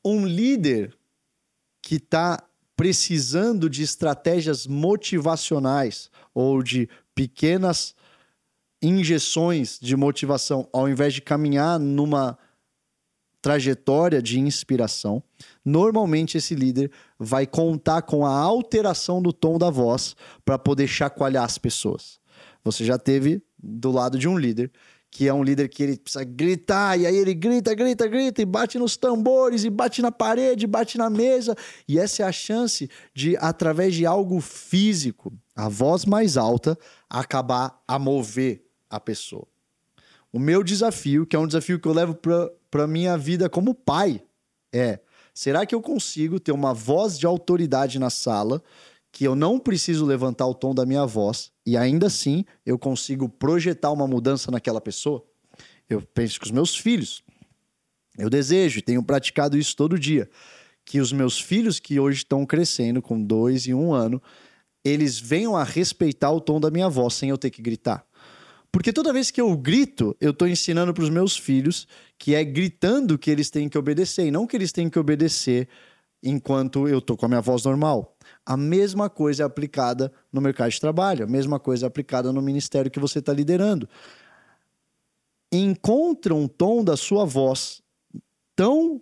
Um 0.04 0.26
líder 0.26 0.98
que 1.82 1.96
está 1.96 2.44
precisando 2.76 3.70
de 3.70 3.82
estratégias 3.82 4.68
motivacionais 4.68 6.10
ou 6.34 6.62
de 6.62 6.88
pequenas 7.16 7.96
injeções 8.82 9.80
de 9.82 9.96
motivação, 9.96 10.70
ao 10.72 10.88
invés 10.88 11.14
de 11.14 11.22
caminhar 11.22 11.80
numa 11.80 12.38
trajetória 13.42 14.22
de 14.22 14.40
inspiração, 14.40 15.24
normalmente 15.64 16.38
esse 16.38 16.54
líder 16.54 16.92
vai 17.18 17.48
contar 17.48 18.02
com 18.04 18.26
a 18.26 18.32
alteração 18.32 19.22
do 19.22 19.32
tom 19.32 19.58
da 19.58 19.70
voz 19.70 20.16
para 20.44 20.60
poder 20.60 20.88
chacoalhar 20.88 21.44
as 21.44 21.58
pessoas. 21.58 22.20
Você 22.68 22.84
já 22.84 22.98
teve 22.98 23.42
do 23.58 23.92
lado 23.92 24.20
de 24.20 24.28
um 24.28 24.38
líder, 24.38 24.70
que 25.10 25.26
é 25.26 25.34
um 25.34 25.42
líder 25.42 25.70
que 25.70 25.82
ele 25.82 25.98
precisa 25.98 26.26
gritar, 26.26 27.00
e 27.00 27.06
aí 27.06 27.16
ele 27.16 27.34
grita, 27.34 27.74
grita, 27.74 28.06
grita, 28.08 28.42
e 28.42 28.46
bate 28.46 28.78
nos 28.78 28.98
tambores, 28.98 29.64
e 29.64 29.70
bate 29.70 30.02
na 30.02 30.12
parede, 30.12 30.68
bate 30.68 30.98
na 30.98 31.10
mesa. 31.10 31.56
E 31.88 31.98
essa 31.98 32.24
é 32.24 32.26
a 32.26 32.32
chance 32.32 32.90
de, 33.16 33.38
através 33.38 33.96
de 33.96 34.06
algo 34.06 34.42
físico, 34.42 35.32
a 35.56 35.70
voz 35.70 36.06
mais 36.06 36.36
alta, 36.36 36.78
acabar 37.10 37.82
a 37.88 37.98
mover 37.98 38.66
a 38.90 39.00
pessoa. 39.00 39.48
O 40.32 40.38
meu 40.38 40.62
desafio, 40.62 41.26
que 41.26 41.38
é 41.38 41.40
um 41.40 41.48
desafio 41.48 41.80
que 41.80 41.88
eu 41.88 41.94
levo 41.94 42.14
para 42.70 42.84
a 42.84 42.88
minha 42.88 43.18
vida 43.18 43.50
como 43.50 43.74
pai, 43.74 44.22
é: 44.74 45.00
será 45.34 45.66
que 45.66 45.74
eu 45.74 45.82
consigo 45.82 46.38
ter 46.38 46.52
uma 46.52 46.74
voz 46.74 47.18
de 47.18 47.26
autoridade 47.26 47.98
na 47.98 48.10
sala 48.10 48.62
que 49.10 49.24
eu 49.24 49.36
não 49.36 49.58
preciso 49.58 50.06
levantar 50.06 50.46
o 50.46 50.54
tom 50.54 50.76
da 50.76 50.86
minha 50.86 51.06
voz 51.06 51.50
e 51.68 51.76
ainda 51.76 52.08
assim 52.08 52.46
eu 52.66 52.80
consigo 52.80 53.28
projetar 53.28 53.92
uma 53.92 54.08
mudança 54.08 54.50
naquela 54.50 54.80
pessoa. 54.80 55.22
Eu 55.90 56.02
penso 56.02 56.40
com 56.40 56.46
os 56.46 56.52
meus 56.52 56.78
filhos. 56.78 57.22
Eu 58.18 58.30
desejo 58.30 58.80
e 58.80 58.82
tenho 58.82 59.04
praticado 59.04 59.58
isso 59.58 59.76
todo 59.76 60.00
dia. 60.00 60.30
Que 60.86 61.02
os 61.02 61.12
meus 61.12 61.38
filhos, 61.42 61.78
que 61.78 62.00
hoje 62.00 62.20
estão 62.20 62.46
crescendo 62.46 63.02
com 63.02 63.22
dois 63.22 63.68
e 63.68 63.74
um 63.74 63.94
ano, 63.94 64.22
eles 64.82 65.20
venham 65.20 65.58
a 65.58 65.64
respeitar 65.66 66.32
o 66.32 66.40
tom 66.40 66.58
da 66.58 66.72
minha 66.72 66.88
voz 66.88 67.16
sem 67.16 67.32
eu 67.32 67.38
ter 67.38 67.50
que 67.50 67.62
gritar. 67.62 68.08
Porque 68.72 68.94
toda 68.94 69.12
vez 69.12 69.30
que 69.30 69.42
eu 69.42 69.58
grito, 69.58 70.16
eu 70.22 70.32
estou 70.32 70.48
ensinando 70.48 70.94
para 70.94 71.04
os 71.04 71.10
meus 71.10 71.36
filhos 71.36 71.86
que 72.18 72.34
é 72.34 72.46
gritando 72.46 73.18
que 73.18 73.30
eles 73.30 73.50
têm 73.50 73.68
que 73.68 73.78
obedecer, 73.78 74.28
e 74.28 74.32
não 74.32 74.48
que 74.48 74.56
eles 74.56 74.72
têm 74.72 74.90
que 74.90 74.98
obedecer 74.98 75.68
enquanto 76.22 76.88
eu 76.88 77.00
estou 77.00 77.16
com 77.16 77.26
a 77.26 77.30
minha 77.30 77.42
voz 77.42 77.64
normal. 77.64 78.16
A 78.46 78.58
mesma 78.58 79.10
coisa 79.10 79.44
é 79.44 79.46
aplicada 79.46 80.12
no 80.32 80.42
mercado 80.42 80.72
de 80.72 80.80
trabalho, 80.80 81.26
a 81.26 81.28
mesma 81.28 81.60
coisa 81.60 81.86
é 81.86 81.88
aplicada 81.88 82.32
no 82.32 82.42
ministério 82.42 82.92
que 82.92 83.00
você 83.00 83.20
está 83.20 83.34
liderando. 83.34 83.88
Encontra 85.52 86.34
um 86.34 86.48
tom 86.48 86.84
da 86.84 86.98
sua 86.98 87.26
voz 87.26 87.82
tão 88.56 89.02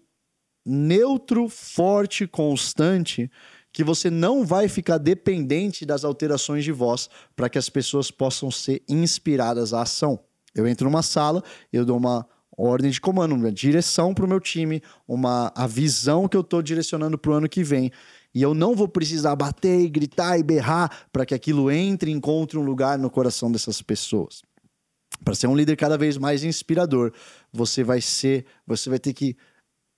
neutro, 0.65 1.47
forte, 1.47 2.27
constante, 2.27 3.31
que 3.71 3.83
você 3.83 4.09
não 4.09 4.45
vai 4.45 4.67
ficar 4.67 4.97
dependente 4.97 5.85
das 5.85 6.03
alterações 6.03 6.63
de 6.63 6.71
voz 6.71 7.09
para 7.35 7.49
que 7.49 7.57
as 7.57 7.69
pessoas 7.69 8.09
possam 8.09 8.49
ser 8.49 8.81
inspiradas 8.87 9.73
à 9.73 9.81
ação. 9.81 10.19
Eu 10.55 10.65
entro 10.65 10.89
numa 10.89 11.03
sala, 11.03 11.43
eu 11.71 11.85
dou 11.85 11.97
uma 11.97 12.25
ordem 12.57 12.89
de 12.91 13.01
comando, 13.01 13.35
uma 13.35 13.51
direção 13.51 14.13
para 14.13 14.25
o 14.25 14.27
meu 14.27 14.39
time, 14.39 14.81
uma 15.07 15.51
a 15.55 15.67
visão 15.67 16.27
que 16.27 16.37
eu 16.37 16.41
estou 16.41 16.61
direcionando 16.61 17.17
para 17.17 17.31
o 17.31 17.33
ano 17.35 17.49
que 17.49 17.63
vem. 17.63 17.91
E 18.33 18.41
eu 18.41 18.53
não 18.53 18.75
vou 18.75 18.87
precisar 18.87 19.35
bater 19.35 19.79
e 19.79 19.89
gritar 19.89 20.37
e 20.37 20.43
berrar 20.43 21.07
para 21.11 21.25
que 21.25 21.33
aquilo 21.33 21.71
entre 21.71 22.11
e 22.11 22.13
encontre 22.13 22.57
um 22.57 22.63
lugar 22.63 22.97
no 22.97 23.09
coração 23.09 23.51
dessas 23.51 23.81
pessoas. 23.81 24.41
Para 25.23 25.35
ser 25.35 25.47
um 25.47 25.55
líder 25.55 25.77
cada 25.77 25.97
vez 25.97 26.17
mais 26.17 26.43
inspirador, 26.43 27.13
você 27.51 27.83
vai 27.83 28.01
ser, 28.01 28.45
você 28.67 28.89
vai 28.89 28.99
ter 28.99 29.13
que 29.13 29.37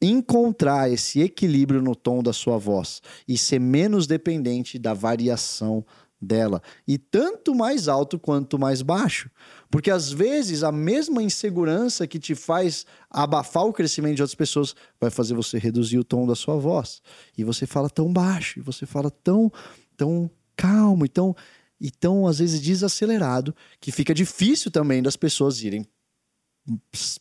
encontrar 0.01 0.91
esse 0.91 1.21
equilíbrio 1.21 1.81
no 1.81 1.95
tom 1.95 2.21
da 2.21 2.31
sua 2.31 2.57
voz 2.57 3.01
e 3.27 3.37
ser 3.37 3.59
menos 3.59 4.05
dependente 4.05 4.77
da 4.77 4.93
variação 4.93 5.83
dela. 6.21 6.61
E 6.87 6.97
tanto 6.97 7.53
mais 7.53 7.87
alto 7.87 8.17
quanto 8.17 8.57
mais 8.57 8.81
baixo. 8.81 9.29
Porque 9.69 9.91
às 9.91 10.11
vezes 10.11 10.63
a 10.63 10.71
mesma 10.71 11.21
insegurança 11.21 12.07
que 12.07 12.19
te 12.19 12.33
faz 12.33 12.85
abafar 13.09 13.65
o 13.65 13.73
crescimento 13.73 14.15
de 14.15 14.21
outras 14.21 14.35
pessoas 14.35 14.75
vai 14.99 15.09
fazer 15.09 15.35
você 15.35 15.57
reduzir 15.57 15.97
o 15.97 16.03
tom 16.03 16.25
da 16.25 16.35
sua 16.35 16.57
voz. 16.57 17.01
E 17.37 17.43
você 17.43 17.65
fala 17.65 17.89
tão 17.89 18.11
baixo, 18.11 18.59
e 18.59 18.61
você 18.61 18.85
fala 18.85 19.11
tão, 19.11 19.51
tão 19.95 20.29
calmo, 20.55 21.05
e 21.05 21.09
tão, 21.09 21.35
e 21.79 21.91
tão 21.91 22.25
às 22.27 22.39
vezes 22.39 22.61
desacelerado, 22.61 23.55
que 23.79 23.91
fica 23.91 24.13
difícil 24.13 24.71
também 24.71 25.01
das 25.03 25.15
pessoas 25.15 25.61
irem 25.61 25.85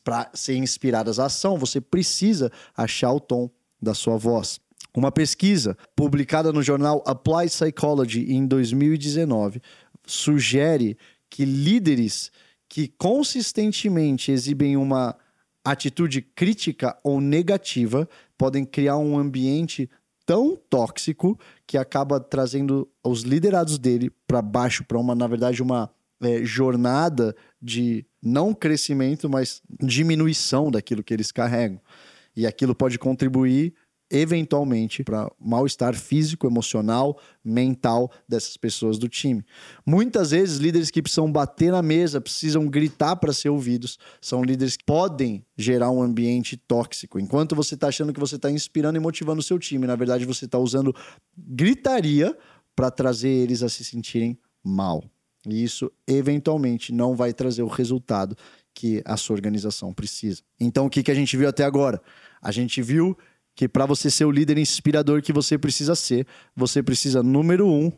para 0.03 0.29
ser 0.35 0.57
inspiradas 0.57 1.21
à 1.21 1.27
ação, 1.27 1.57
você 1.57 1.81
precisa 1.81 2.51
achar 2.77 3.13
o 3.13 3.21
tom 3.21 3.49
da 3.81 3.95
sua 3.95 4.17
voz. 4.17 4.61
Uma 4.97 5.13
pesquisa 5.13 5.77
publicada 5.95 6.51
no 6.51 6.63
jornal 6.63 7.05
Applied 7.07 7.51
Psychology 7.51 8.33
em 8.33 8.47
2019 8.47 9.61
sugere 10.07 10.97
que 11.29 11.45
líderes 11.45 12.33
que 12.67 12.89
consistentemente 12.89 14.33
exibem 14.33 14.75
uma 14.75 15.15
atitude 15.63 16.23
crítica 16.23 16.99
ou 17.05 17.21
negativa 17.21 18.09
podem 18.39 18.65
criar 18.65 18.97
um 18.97 19.19
ambiente 19.19 19.91
tão 20.25 20.57
tóxico 20.57 21.39
que 21.67 21.77
acaba 21.77 22.19
trazendo 22.19 22.89
os 23.05 23.21
liderados 23.21 23.79
dele 23.79 24.11
para 24.27 24.41
baixo, 24.41 24.83
para 24.83 24.99
uma, 24.99 25.15
na 25.15 25.27
verdade, 25.27 25.63
uma 25.63 25.91
é, 26.23 26.43
jornada 26.43 27.37
de 27.61 28.07
não 28.23 28.55
crescimento, 28.55 29.29
mas 29.29 29.61
diminuição 29.79 30.71
daquilo 30.71 31.05
que 31.05 31.13
eles 31.13 31.31
carregam. 31.31 31.83
E 32.35 32.47
aquilo 32.47 32.75
pode 32.75 32.99
contribuir 32.99 33.75
eventualmente 34.11 35.03
para 35.03 35.31
mal-estar 35.41 35.95
físico, 35.95 36.47
emocional, 36.47 37.19
mental 37.45 38.11
dessas 38.29 38.57
pessoas 38.57 38.99
do 38.99 39.09
time. 39.09 39.45
Muitas 39.85 40.31
vezes 40.31 40.59
líderes 40.59 40.91
que 40.91 41.03
precisam 41.03 41.31
bater 41.31 41.73
na 41.73 41.83
mesa, 41.83 42.21
precisam 42.21 42.67
gritar 42.69 43.17
para 43.17 43.33
ser 43.33 43.49
ouvidos, 43.49 43.99
são 44.21 44.43
líderes 44.43 44.77
que 44.77 44.85
podem 44.85 45.45
gerar 45.57 45.91
um 45.91 46.03
ambiente 46.03 46.57
tóxico. 46.57 47.19
Enquanto 47.19 47.57
você 47.57 47.75
está 47.75 47.89
achando 47.89 48.13
que 48.13 48.21
você 48.21 48.37
está 48.37 48.51
inspirando 48.51 48.97
e 48.97 49.01
motivando 49.01 49.41
o 49.41 49.45
seu 49.45 49.59
time, 49.59 49.87
na 49.87 49.97
verdade 49.97 50.25
você 50.25 50.45
está 50.45 50.59
usando 50.59 50.95
gritaria 51.37 52.37
para 52.75 52.91
trazer 52.91 53.29
eles 53.29 53.63
a 53.63 53.69
se 53.69 53.85
sentirem 53.85 54.39
mal. 54.63 55.03
E 55.49 55.63
isso, 55.63 55.91
eventualmente, 56.07 56.93
não 56.93 57.15
vai 57.15 57.33
trazer 57.33 57.63
o 57.63 57.69
resultado 57.69 58.37
que 58.75 59.01
a 59.05 59.17
sua 59.17 59.35
organização 59.35 59.93
precisa. 59.95 60.43
Então, 60.61 60.87
o 60.87 60.91
que, 60.91 61.03
que 61.03 61.11
a 61.11 61.15
gente 61.15 61.37
viu 61.37 61.49
até 61.49 61.65
agora? 61.65 62.03
A 62.43 62.51
gente 62.51 62.83
viu 62.83 63.17
que 63.57 63.67
para 63.67 63.87
você 63.87 64.11
ser 64.11 64.27
o 64.27 64.31
líder 64.31 64.59
inspirador 64.59 65.23
que 65.23 65.33
você 65.33 65.57
precisa 65.57 65.95
ser, 65.95 66.27
você 66.55 66.83
precisa, 66.83 67.23
número 67.23 67.67
um, 67.67 67.91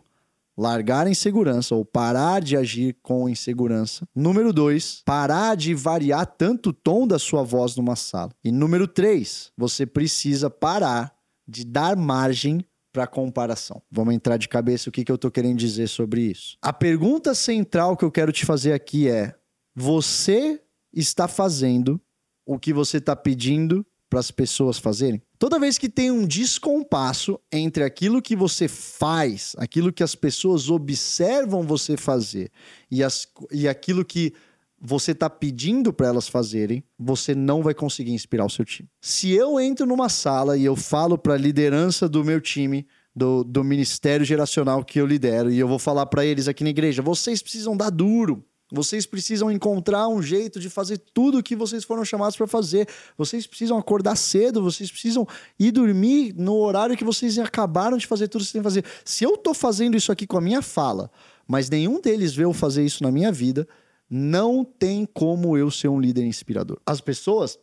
largar 0.57 1.07
a 1.07 1.11
insegurança 1.11 1.75
ou 1.75 1.85
parar 1.85 2.41
de 2.41 2.57
agir 2.57 2.97
com 3.03 3.29
insegurança. 3.29 4.09
Número 4.15 4.53
dois, 4.53 5.03
parar 5.05 5.57
de 5.57 5.75
variar 5.75 6.27
tanto 6.27 6.71
o 6.71 6.73
tom 6.73 7.07
da 7.07 7.19
sua 7.19 7.43
voz 7.43 7.77
numa 7.77 7.97
sala. 7.97 8.31
E 8.43 8.53
número 8.53 8.87
três, 8.87 9.53
você 9.57 9.85
precisa 9.85 10.49
parar 10.49 11.13
de 11.47 11.65
dar 11.65 11.97
margem 11.97 12.65
para 12.93 13.07
comparação. 13.07 13.83
Vamos 13.91 14.15
entrar 14.15 14.37
de 14.37 14.49
cabeça 14.49 14.89
o 14.89 14.93
que, 14.93 15.05
que 15.05 15.11
eu 15.11 15.17
estou 15.17 15.31
querendo 15.31 15.59
dizer 15.59 15.89
sobre 15.89 16.23
isso. 16.23 16.57
A 16.63 16.73
pergunta 16.73 17.35
central 17.35 17.97
que 17.97 18.05
eu 18.05 18.11
quero 18.11 18.33
te 18.33 18.47
fazer 18.47 18.73
aqui 18.73 19.09
é: 19.09 19.35
você 19.75 20.61
está 20.93 21.29
fazendo 21.29 22.01
o 22.47 22.59
que 22.59 22.73
você 22.73 22.97
está 22.97 23.15
pedindo 23.15 23.87
para 24.09 24.21
as 24.21 24.31
pessoas 24.31 24.79
fazerem? 24.79 25.23
Toda 25.39 25.59
vez 25.59 25.79
que 25.79 25.89
tem 25.89 26.11
um 26.11 26.27
descompasso 26.27 27.39
entre 27.53 27.85
aquilo 27.85 28.23
que 28.23 28.35
você 28.35 28.69
faz, 28.69 29.55
aquilo 29.59 29.93
que 29.93 30.03
as 30.03 30.15
pessoas 30.15 30.71
observam 30.71 31.63
você 31.63 31.97
fazer 31.97 32.51
e, 32.91 33.03
as, 33.03 33.27
e 33.53 33.69
aquilo 33.69 34.05
que 34.05 34.33
você 34.81 35.13
está 35.13 35.29
pedindo 35.29 35.93
para 35.93 36.07
elas 36.07 36.29
fazerem, 36.29 36.85
você 36.99 37.35
não 37.35 37.63
vai 37.63 37.75
conseguir 37.75 38.13
inspirar 38.13 38.45
o 38.45 38.51
seu 38.51 38.65
time. 38.65 38.89
Se 39.01 39.31
eu 39.31 39.59
entro 39.59 39.85
numa 39.85 40.09
sala 40.09 40.57
e 40.57 40.65
eu 40.65 40.77
falo 40.77 41.19
para 41.19 41.35
a 41.35 41.39
liderança 41.39 42.09
do 42.09 42.25
meu 42.25 42.41
time, 42.41 42.87
do, 43.15 43.43
do 43.43 43.65
ministério 43.65 44.25
geracional 44.25 44.85
que 44.85 45.01
eu 45.01 45.07
lidero, 45.07 45.51
e 45.51 45.59
eu 45.59 45.67
vou 45.67 45.79
falar 45.79 46.07
para 46.07 46.25
eles 46.25 46.47
aqui 46.47 46.63
na 46.63 46.71
igreja: 46.71 47.03
vocês 47.03 47.43
precisam 47.43 47.77
dar 47.77 47.91
duro. 47.91 48.45
Vocês 48.71 49.07
precisam 49.07 49.51
encontrar 49.51 50.09
um 50.09 50.21
jeito 50.21 50.61
de 50.61 50.69
fazer 50.69 50.99
tudo 50.99 51.39
o 51.39 51.43
que 51.43 51.57
vocês 51.57 51.85
foram 51.85 52.05
chamados 52.05 52.37
para 52.37 52.47
fazer. 52.47 52.87
Vocês 53.17 53.47
precisam 53.47 53.79
acordar 53.79 54.15
cedo, 54.17 54.63
vocês 54.63 54.91
precisam 54.91 55.27
ir 55.59 55.71
dormir 55.71 56.35
no 56.37 56.55
horário 56.57 56.97
que 56.97 57.05
vocês 57.05 57.39
acabaram 57.39 57.97
de 57.97 58.07
fazer 58.07 58.29
tudo 58.29 58.41
que 58.43 58.51
vocês 58.51 58.53
têm 58.53 58.63
que 58.63 58.69
fazer. 58.69 58.85
Se 59.05 59.25
eu 59.25 59.35
estou 59.35 59.55
fazendo 59.55 59.97
isso 59.97 60.13
aqui 60.13 60.27
com 60.27 60.37
a 60.37 60.41
minha 60.41 60.61
fala, 60.61 61.11
mas 61.47 61.71
nenhum 61.71 62.01
deles 62.01 62.35
vê 62.35 62.45
eu 62.45 62.53
fazer 62.53 62.85
isso 62.85 63.03
na 63.03 63.11
minha 63.11 63.33
vida, 63.33 63.67
não 64.11 64.63
tem 64.65 65.07
como 65.07 65.57
eu 65.57 65.71
ser 65.71 65.89
um 65.89 65.99
líder 65.99 66.25
inspirador. 66.25 66.79
As 66.85 67.01
pessoas 67.01 67.59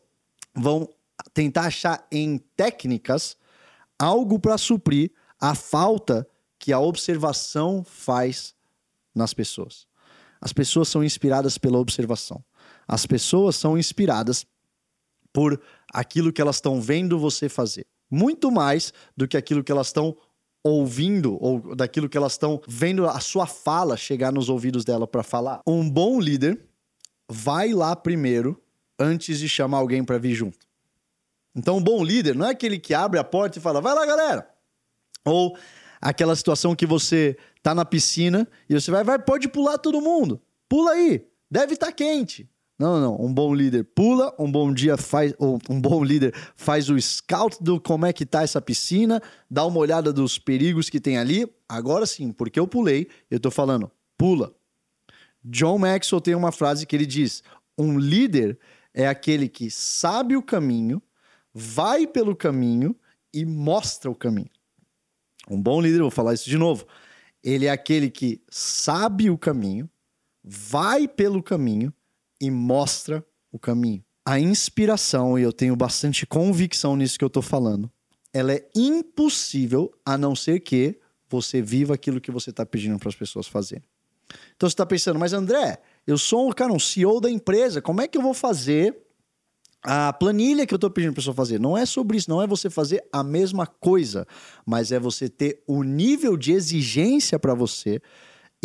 vão 0.56 0.90
tentar 1.34 1.68
achar 1.68 2.06
em 2.12 2.40
técnicas 2.56 3.38
algo 4.00 4.40
para 4.40 4.58
suprir 4.58 5.12
a 5.40 5.54
falta 5.54 6.28
que 6.58 6.74
a 6.74 6.80
observação 6.80 7.84
faz 7.84 8.56
nas 9.14 9.34
pessoas. 9.34 9.88
As 10.46 10.54
pessoas 10.54 10.90
são 10.90 11.04
inspiradas 11.04 11.58
pela 11.58 11.80
observação. 11.80 12.46
As 12.88 13.04
pessoas 13.08 13.56
são 13.56 13.76
inspiradas 13.76 14.46
por 15.34 15.60
aquilo 15.92 16.32
que 16.32 16.40
elas 16.40 16.58
estão 16.58 16.80
vendo 16.80 17.18
você 17.18 17.50
fazer. 17.50 17.88
Muito 18.12 18.52
mais 18.52 18.94
do 19.18 19.28
que 19.28 19.36
aquilo 19.36 19.64
que 19.64 19.72
elas 19.72 19.88
estão 19.88 20.16
ouvindo 20.64 21.36
ou 21.42 21.76
daquilo 21.76 22.08
que 22.08 22.16
elas 22.16 22.34
estão 22.34 22.62
vendo 22.68 23.10
a 23.10 23.20
sua 23.20 23.48
fala 23.48 23.98
chegar 23.98 24.32
nos 24.32 24.48
ouvidos 24.48 24.86
dela 24.86 25.08
para 25.08 25.24
falar. 25.24 25.64
Um 25.66 25.90
bom 25.90 26.20
líder 26.20 26.64
vai 27.28 27.74
lá 27.74 27.96
primeiro 27.96 28.62
antes 29.00 29.40
de 29.40 29.50
chamar 29.50 29.80
alguém 29.80 30.04
para 30.04 30.20
vir 30.20 30.36
junto. 30.36 30.60
Então, 31.56 31.78
um 31.78 31.84
bom 31.84 32.04
líder 32.04 32.36
não 32.36 32.46
é 32.46 32.52
aquele 32.52 32.78
que 32.78 32.94
abre 32.94 33.18
a 33.18 33.24
porta 33.24 33.58
e 33.58 33.62
fala: 33.62 33.82
"Vai 33.82 33.96
lá, 33.96 34.06
galera". 34.06 34.48
Ou 35.26 35.58
aquela 36.06 36.36
situação 36.36 36.76
que 36.76 36.86
você 36.86 37.36
tá 37.64 37.74
na 37.74 37.84
piscina 37.84 38.48
e 38.70 38.76
você 38.76 38.92
vai, 38.92 39.04
vai, 39.04 39.18
pode 39.18 39.48
pular 39.48 39.80
todo 39.80 40.00
mundo. 40.00 40.40
Pula 40.70 40.92
aí. 40.92 41.26
Deve 41.50 41.74
estar 41.74 41.88
tá 41.88 41.92
quente. 41.92 42.48
Não, 42.78 43.00
não, 43.00 43.20
um 43.20 43.34
bom 43.34 43.56
líder 43.56 43.86
pula, 43.86 44.32
um 44.38 44.52
bom 44.52 44.72
dia 44.72 44.98
faz, 44.98 45.34
ou 45.40 45.58
um 45.68 45.82
bom 45.82 46.04
líder 46.04 46.32
faz 46.56 46.90
o 46.92 47.02
scout 47.02 47.58
do 47.60 47.82
como 47.82 48.06
é 48.06 48.14
que 48.14 48.24
tá 48.24 48.44
essa 48.44 48.62
piscina, 48.62 49.20
dá 49.50 49.66
uma 49.66 49.80
olhada 49.80 50.14
dos 50.14 50.38
perigos 50.38 50.92
que 50.92 51.00
tem 51.00 51.18
ali. 51.18 51.48
Agora 51.68 52.06
sim, 52.06 52.32
porque 52.32 52.60
eu 52.60 52.68
pulei, 52.68 53.08
eu 53.32 53.40
tô 53.40 53.50
falando, 53.50 53.90
pula. 54.16 54.54
John 55.44 55.80
Maxwell 55.80 56.22
tem 56.22 56.36
uma 56.36 56.52
frase 56.52 56.86
que 56.86 56.96
ele 56.96 57.08
diz: 57.08 57.42
"Um 57.76 57.98
líder 57.98 58.60
é 58.94 59.08
aquele 59.08 59.50
que 59.50 59.72
sabe 59.72 60.36
o 60.36 60.44
caminho, 60.44 61.02
vai 61.52 62.06
pelo 62.06 62.36
caminho 62.36 62.96
e 63.34 63.44
mostra 63.44 64.12
o 64.12 64.16
caminho". 64.16 64.50
Um 65.50 65.62
bom 65.62 65.82
líder, 65.82 66.02
vou 66.02 66.12
falar 66.12 66.34
isso 66.34 66.50
de 66.50 66.58
novo. 66.58 66.86
Ele 67.44 67.66
é 67.66 67.70
aquele 67.70 68.10
que 68.10 68.42
sabe 68.50 69.30
o 69.30 69.38
caminho, 69.38 69.90
vai 70.44 71.08
pelo 71.08 71.44
caminho 71.44 71.94
e 72.42 72.50
mostra 72.50 73.26
o 73.52 73.60
caminho. 73.60 74.04
A 74.26 74.40
inspiração, 74.40 75.38
e 75.38 75.44
eu 75.44 75.54
tenho 75.54 75.76
bastante 75.76 76.26
convicção 76.26 76.96
nisso 76.96 77.18
que 77.18 77.24
eu 77.24 77.28
estou 77.28 77.44
falando, 77.44 77.92
ela 78.34 78.54
é 78.54 78.68
impossível 78.76 79.94
a 80.04 80.18
não 80.18 80.36
ser 80.36 80.60
que 80.60 81.00
você 81.30 81.62
viva 81.62 81.94
aquilo 81.94 82.20
que 82.20 82.32
você 82.32 82.50
está 82.50 82.66
pedindo 82.66 82.98
para 82.98 83.10
as 83.10 83.16
pessoas 83.16 83.48
fazerem. 83.48 83.86
Então 84.56 84.68
você 84.68 84.74
está 84.74 84.86
pensando, 84.86 85.20
mas 85.20 85.34
André, 85.34 85.80
Eu 86.08 86.18
sou, 86.18 86.54
cara, 86.54 86.72
um 86.72 86.80
CEO 86.80 87.20
da 87.20 87.30
empresa. 87.32 87.82
Como 87.82 88.02
é 88.02 88.08
que 88.08 88.18
eu 88.18 88.22
vou 88.22 88.34
fazer 88.34 88.96
a 89.86 90.12
planilha 90.14 90.66
que 90.66 90.74
eu 90.74 90.78
estou 90.78 90.90
pedindo 90.90 91.14
para 91.14 91.22
pessoa 91.22 91.36
fazer? 91.36 91.60
Não 91.60 91.78
é 91.78 91.86
sobre 91.86 92.18
isso, 92.18 92.30
não 92.30 92.42
é 92.42 92.48
você 92.48 92.70
fazer 92.70 93.04
a 93.12 93.24
mesma 93.24 93.68
coisa, 93.68 94.28
mas 94.66 94.92
é 94.92 95.00
você 95.00 95.30
ter 95.30 95.62
o 95.68 95.84
nível 95.84 96.36
de 96.36 96.52
exigência 96.52 97.38
para 97.38 97.54
você 97.54 98.02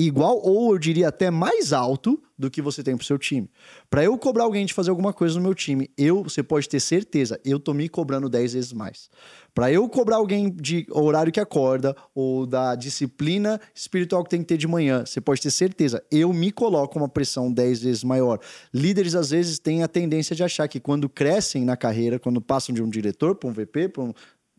igual 0.06 0.40
ou 0.42 0.72
eu 0.72 0.78
diria 0.78 1.08
até 1.08 1.30
mais 1.30 1.72
alto 1.72 2.20
do 2.38 2.50
que 2.50 2.62
você 2.62 2.82
tem 2.82 2.96
pro 2.96 3.04
seu 3.04 3.18
time. 3.18 3.50
Para 3.90 4.02
eu 4.02 4.16
cobrar 4.16 4.44
alguém 4.44 4.64
de 4.64 4.72
fazer 4.72 4.88
alguma 4.88 5.12
coisa 5.12 5.34
no 5.34 5.42
meu 5.42 5.54
time, 5.54 5.90
eu, 5.96 6.22
você 6.22 6.42
pode 6.42 6.68
ter 6.68 6.80
certeza, 6.80 7.38
eu 7.44 7.60
tô 7.60 7.74
me 7.74 7.88
cobrando 7.88 8.28
10 8.28 8.54
vezes 8.54 8.72
mais. 8.72 9.10
Para 9.54 9.70
eu 9.70 9.86
cobrar 9.88 10.16
alguém 10.16 10.50
de 10.50 10.86
horário 10.90 11.30
que 11.30 11.40
acorda 11.40 11.94
ou 12.14 12.46
da 12.46 12.74
disciplina 12.74 13.60
espiritual 13.74 14.24
que 14.24 14.30
tem 14.30 14.40
que 14.40 14.46
ter 14.46 14.56
de 14.56 14.66
manhã, 14.66 15.04
você 15.04 15.20
pode 15.20 15.42
ter 15.42 15.50
certeza, 15.50 16.02
eu 16.10 16.32
me 16.32 16.50
coloco 16.50 16.98
uma 16.98 17.08
pressão 17.08 17.52
10 17.52 17.82
vezes 17.82 18.04
maior. 18.04 18.38
Líderes 18.72 19.14
às 19.14 19.30
vezes 19.30 19.58
têm 19.58 19.82
a 19.82 19.88
tendência 19.88 20.34
de 20.34 20.42
achar 20.42 20.66
que 20.66 20.80
quando 20.80 21.08
crescem 21.08 21.64
na 21.64 21.76
carreira, 21.76 22.18
quando 22.18 22.40
passam 22.40 22.74
de 22.74 22.82
um 22.82 22.88
diretor 22.88 23.34
para 23.34 23.50
um 23.50 23.52
VP, 23.52 23.88
para 23.88 24.02
um 24.02 24.14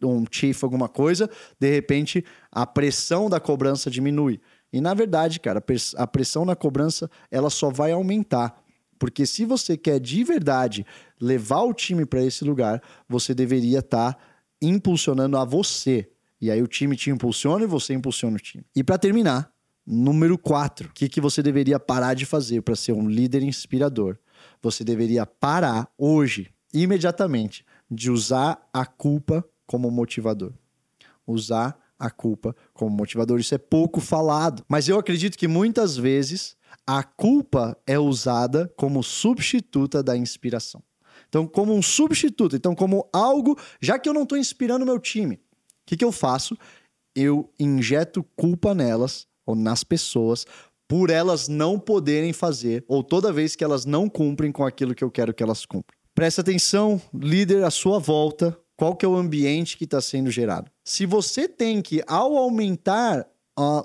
um 0.07 0.25
chief, 0.29 0.63
alguma 0.63 0.89
coisa, 0.89 1.29
de 1.59 1.69
repente 1.69 2.25
a 2.51 2.65
pressão 2.65 3.29
da 3.29 3.39
cobrança 3.39 3.89
diminui. 3.89 4.39
E 4.71 4.79
na 4.79 4.93
verdade, 4.93 5.39
cara, 5.39 5.63
a 5.97 6.07
pressão 6.07 6.45
na 6.45 6.55
cobrança 6.55 7.09
ela 7.29 7.49
só 7.49 7.69
vai 7.69 7.91
aumentar. 7.91 8.61
Porque 8.97 9.25
se 9.25 9.45
você 9.45 9.75
quer 9.75 9.99
de 9.99 10.23
verdade 10.23 10.85
levar 11.19 11.61
o 11.61 11.73
time 11.73 12.05
para 12.05 12.23
esse 12.23 12.45
lugar, 12.45 12.81
você 13.09 13.33
deveria 13.33 13.79
estar 13.79 14.13
tá 14.13 14.19
impulsionando 14.61 15.37
a 15.37 15.43
você. 15.43 16.09
E 16.39 16.51
aí 16.51 16.61
o 16.61 16.67
time 16.67 16.95
te 16.95 17.09
impulsiona 17.09 17.63
e 17.63 17.67
você 17.67 17.93
impulsiona 17.93 18.37
o 18.37 18.39
time. 18.39 18.63
E 18.75 18.83
para 18.83 18.97
terminar, 18.97 19.51
número 19.85 20.37
4, 20.37 20.89
o 20.89 20.93
que, 20.93 21.09
que 21.09 21.19
você 21.19 21.41
deveria 21.41 21.79
parar 21.79 22.13
de 22.13 22.25
fazer 22.25 22.61
para 22.61 22.75
ser 22.75 22.93
um 22.93 23.09
líder 23.09 23.41
inspirador? 23.41 24.17
Você 24.61 24.83
deveria 24.83 25.25
parar 25.25 25.89
hoje, 25.97 26.51
imediatamente, 26.73 27.65
de 27.89 28.09
usar 28.09 28.67
a 28.71 28.85
culpa 28.85 29.43
como 29.65 29.89
motivador. 29.91 30.53
Usar 31.25 31.77
a 32.01 32.09
culpa 32.09 32.55
como 32.73 32.89
motivador. 32.89 33.39
Isso 33.39 33.53
é 33.53 33.59
pouco 33.59 34.01
falado. 34.01 34.65
Mas 34.67 34.89
eu 34.89 34.97
acredito 34.97 35.37
que 35.37 35.47
muitas 35.47 35.95
vezes 35.95 36.55
a 36.85 37.03
culpa 37.03 37.77
é 37.85 37.99
usada 37.99 38.73
como 38.75 39.03
substituta 39.03 40.01
da 40.01 40.17
inspiração. 40.17 40.81
Então, 41.29 41.47
como 41.47 41.73
um 41.73 41.81
substituto, 41.81 42.55
então, 42.55 42.75
como 42.75 43.07
algo, 43.13 43.57
já 43.79 43.99
que 43.99 44.09
eu 44.09 44.13
não 44.13 44.23
estou 44.23 44.37
inspirando 44.37 44.85
meu 44.85 44.99
time, 44.99 45.35
o 45.35 45.39
que, 45.85 45.95
que 45.95 46.03
eu 46.03 46.11
faço? 46.11 46.57
Eu 47.15 47.49
injeto 47.59 48.23
culpa 48.35 48.73
nelas 48.73 49.27
ou 49.45 49.55
nas 49.55 49.83
pessoas 49.83 50.45
por 50.89 51.09
elas 51.09 51.47
não 51.47 51.79
poderem 51.79 52.33
fazer, 52.33 52.83
ou 52.85 53.01
toda 53.01 53.31
vez 53.31 53.55
que 53.55 53.63
elas 53.63 53.85
não 53.85 54.09
cumprem 54.09 54.51
com 54.51 54.65
aquilo 54.65 54.93
que 54.93 55.03
eu 55.03 55.09
quero 55.09 55.33
que 55.33 55.41
elas 55.41 55.65
cumpram. 55.65 55.97
Presta 56.13 56.41
atenção, 56.41 57.01
líder, 57.13 57.63
à 57.63 57.71
sua 57.71 57.97
volta, 57.97 58.59
qual 58.81 58.95
que 58.95 59.05
é 59.05 59.07
o 59.07 59.15
ambiente 59.15 59.77
que 59.77 59.83
está 59.83 60.01
sendo 60.01 60.31
gerado. 60.31 60.71
Se 60.83 61.05
você 61.05 61.47
tem 61.47 61.83
que, 61.83 62.01
ao 62.07 62.35
aumentar 62.35 63.27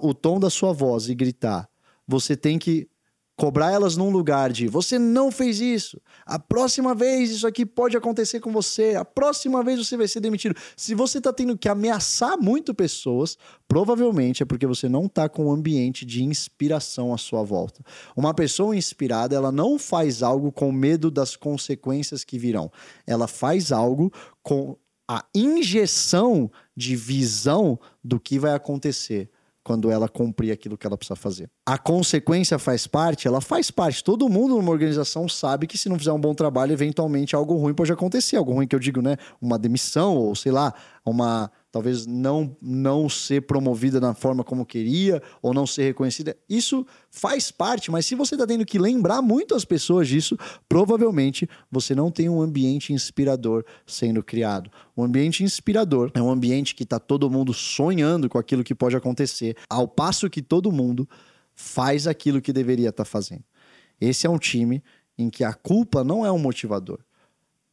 o 0.00 0.14
tom 0.14 0.40
da 0.40 0.48
sua 0.48 0.72
voz 0.72 1.10
e 1.10 1.14
gritar, 1.14 1.68
você 2.08 2.34
tem 2.34 2.58
que 2.58 2.88
cobrar 3.38 3.70
elas 3.70 3.94
num 3.94 4.08
lugar 4.08 4.50
de 4.50 4.66
você 4.66 4.98
não 4.98 5.30
fez 5.30 5.60
isso, 5.60 6.00
a 6.24 6.38
próxima 6.38 6.94
vez 6.94 7.30
isso 7.30 7.46
aqui 7.46 7.66
pode 7.66 7.94
acontecer 7.94 8.40
com 8.40 8.50
você, 8.50 8.94
a 8.94 9.04
próxima 9.04 9.62
vez 9.62 9.86
você 9.86 9.98
vai 9.98 10.08
ser 10.08 10.20
demitido. 10.20 10.56
Se 10.74 10.94
você 10.94 11.18
está 11.18 11.30
tendo 11.30 11.58
que 11.58 11.68
ameaçar 11.68 12.38
muito 12.40 12.74
pessoas, 12.74 13.36
provavelmente 13.68 14.42
é 14.42 14.46
porque 14.46 14.66
você 14.66 14.88
não 14.88 15.04
está 15.04 15.28
com 15.28 15.48
um 15.48 15.52
ambiente 15.52 16.06
de 16.06 16.24
inspiração 16.24 17.12
à 17.12 17.18
sua 17.18 17.42
volta. 17.42 17.84
Uma 18.16 18.32
pessoa 18.32 18.74
inspirada, 18.74 19.36
ela 19.36 19.52
não 19.52 19.78
faz 19.78 20.22
algo 20.22 20.50
com 20.50 20.72
medo 20.72 21.10
das 21.10 21.36
consequências 21.36 22.24
que 22.24 22.38
virão. 22.38 22.72
Ela 23.06 23.28
faz 23.28 23.70
algo 23.70 24.11
com 24.42 24.74
a 25.09 25.25
injeção 25.35 26.51
de 26.77 26.97
visão 26.97 27.79
do 28.03 28.19
que 28.19 28.38
vai 28.38 28.55
acontecer 28.55 29.31
quando 29.66 29.90
ela 29.90 30.09
cumprir 30.09 30.53
aquilo 30.53 30.79
que 30.79 30.87
ela 30.87 30.97
precisa 30.97 31.16
fazer. 31.16 31.51
A 31.66 31.77
consequência 31.77 32.57
faz 32.57 32.87
parte? 32.87 33.27
Ela 33.27 33.40
faz 33.40 33.69
parte. 33.69 34.05
Todo 34.05 34.29
mundo 34.29 34.55
numa 34.55 34.71
organização 34.71 35.29
sabe 35.29 35.66
que 35.66 35.77
se 35.77 35.88
não 35.88 35.99
fizer 35.99 36.12
um 36.12 36.21
bom 36.21 36.35
trabalho, 36.35 36.73
eventualmente 36.73 37.35
algo 37.35 37.57
ruim 37.57 37.75
pode 37.75 37.90
acontecer. 37.90 38.37
Algo 38.37 38.53
ruim 38.53 38.69
que 38.69 38.77
eu 38.77 38.79
digo, 38.79 39.03
né? 39.03 39.16
Uma 39.40 39.59
demissão 39.59 40.16
ou 40.16 40.37
sei 40.37 40.53
lá, 40.53 40.73
uma 41.05 41.51
talvez 41.76 42.06
não, 42.06 42.56
não 42.62 43.06
ser 43.06 43.42
promovida 43.42 44.00
na 44.00 44.14
forma 44.14 44.42
como 44.42 44.64
queria 44.64 45.22
ou 45.42 45.52
não 45.52 45.66
ser 45.66 45.82
reconhecida. 45.82 46.34
Isso 46.48 46.86
faz 47.10 47.50
parte, 47.50 47.90
mas 47.90 48.06
se 48.06 48.14
você 48.14 48.34
está 48.34 48.46
tendo 48.46 48.64
que 48.64 48.78
lembrar 48.78 49.20
muito 49.20 49.54
as 49.54 49.62
pessoas 49.62 50.08
disso, 50.08 50.38
provavelmente 50.66 51.46
você 51.70 51.94
não 51.94 52.10
tem 52.10 52.30
um 52.30 52.40
ambiente 52.40 52.94
inspirador 52.94 53.62
sendo 53.86 54.22
criado. 54.22 54.70
Um 54.96 55.04
ambiente 55.04 55.44
inspirador 55.44 56.10
é 56.14 56.22
um 56.22 56.30
ambiente 56.30 56.74
que 56.74 56.82
está 56.82 56.98
todo 56.98 57.28
mundo 57.28 57.52
sonhando 57.52 58.26
com 58.26 58.38
aquilo 58.38 58.64
que 58.64 58.74
pode 58.74 58.96
acontecer, 58.96 59.54
ao 59.68 59.86
passo 59.86 60.30
que 60.30 60.40
todo 60.40 60.72
mundo 60.72 61.06
faz 61.54 62.06
aquilo 62.06 62.40
que 62.40 62.54
deveria 62.54 62.88
estar 62.88 63.04
tá 63.04 63.10
fazendo. 63.10 63.44
Esse 64.00 64.26
é 64.26 64.30
um 64.30 64.38
time 64.38 64.82
em 65.18 65.28
que 65.28 65.44
a 65.44 65.52
culpa 65.52 66.02
não 66.02 66.24
é 66.24 66.32
um 66.32 66.38
motivador. 66.38 67.00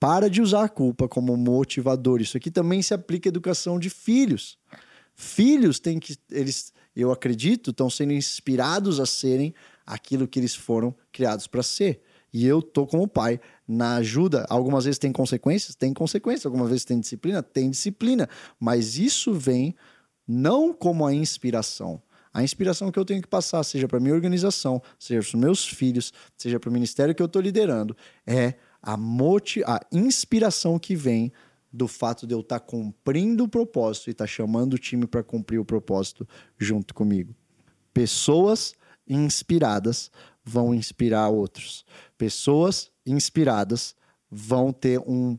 Para 0.03 0.29
de 0.29 0.41
usar 0.41 0.65
a 0.65 0.67
culpa 0.67 1.07
como 1.07 1.37
motivador. 1.37 2.19
Isso 2.19 2.35
aqui 2.35 2.51
também 2.51 2.81
se 2.81 2.93
aplica 2.93 3.29
à 3.29 3.31
educação 3.31 3.79
de 3.79 3.89
filhos. 3.89 4.57
Filhos 5.15 5.79
têm 5.79 5.97
que. 5.97 6.17
Eles, 6.29 6.73
eu 6.93 7.09
acredito, 7.09 7.71
estão 7.71 7.89
sendo 7.89 8.11
inspirados 8.11 8.99
a 8.99 9.05
serem 9.05 9.55
aquilo 9.85 10.27
que 10.27 10.37
eles 10.37 10.53
foram 10.53 10.93
criados 11.09 11.47
para 11.47 11.63
ser. 11.63 12.01
E 12.33 12.45
eu 12.45 12.61
tô 12.61 12.85
como 12.85 13.07
pai 13.07 13.39
na 13.65 13.95
ajuda. 13.95 14.45
Algumas 14.49 14.83
vezes 14.83 14.99
tem 14.99 15.13
consequências, 15.13 15.73
tem 15.73 15.93
consequências. 15.93 16.45
Algumas 16.45 16.67
vezes 16.67 16.83
tem 16.83 16.99
disciplina, 16.99 17.41
tem 17.41 17.69
disciplina. 17.69 18.27
Mas 18.59 18.97
isso 18.97 19.33
vem 19.33 19.73
não 20.27 20.73
como 20.73 21.07
a 21.07 21.13
inspiração. 21.13 22.01
A 22.33 22.43
inspiração 22.43 22.91
que 22.91 22.99
eu 22.99 23.05
tenho 23.05 23.21
que 23.21 23.27
passar, 23.29 23.63
seja 23.63 23.87
para 23.87 24.01
minha 24.01 24.13
organização, 24.13 24.81
seja 24.99 25.21
para 25.21 25.27
os 25.27 25.33
meus 25.33 25.65
filhos, 25.65 26.11
seja 26.35 26.59
para 26.59 26.69
o 26.69 26.73
ministério 26.73 27.15
que 27.15 27.21
eu 27.21 27.27
estou 27.27 27.41
liderando, 27.41 27.95
é 28.27 28.55
a, 28.84 28.98
moti 28.98 29.63
a 29.63 29.80
inspiração 29.91 30.78
que 30.78 30.96
vem 30.96 31.32
do 31.72 31.88
fato 31.88 32.28
de 32.28 32.36
eu 32.36 32.41
estar 32.41 32.60
tá 32.60 32.65
cumprindo 32.65 33.46
o 33.46 33.48
propósito 33.48 34.10
e 34.10 34.12
estar 34.12 34.26
tá 34.26 34.28
chamando 34.28 34.74
o 34.74 34.78
time 34.78 35.08
para 35.08 35.24
cumprir 35.24 35.58
o 35.58 35.65
propósito 35.65 36.28
junto 36.60 36.93
comigo. 36.93 37.34
Pessoas 37.93 38.76
inspiradas 39.08 40.12
vão 40.43 40.76
inspirar 40.76 41.30
outros. 41.30 41.86
Pessoas 42.17 42.91
inspiradas 43.06 43.96
vão 44.30 44.74
ter 44.74 45.00
um, 45.00 45.38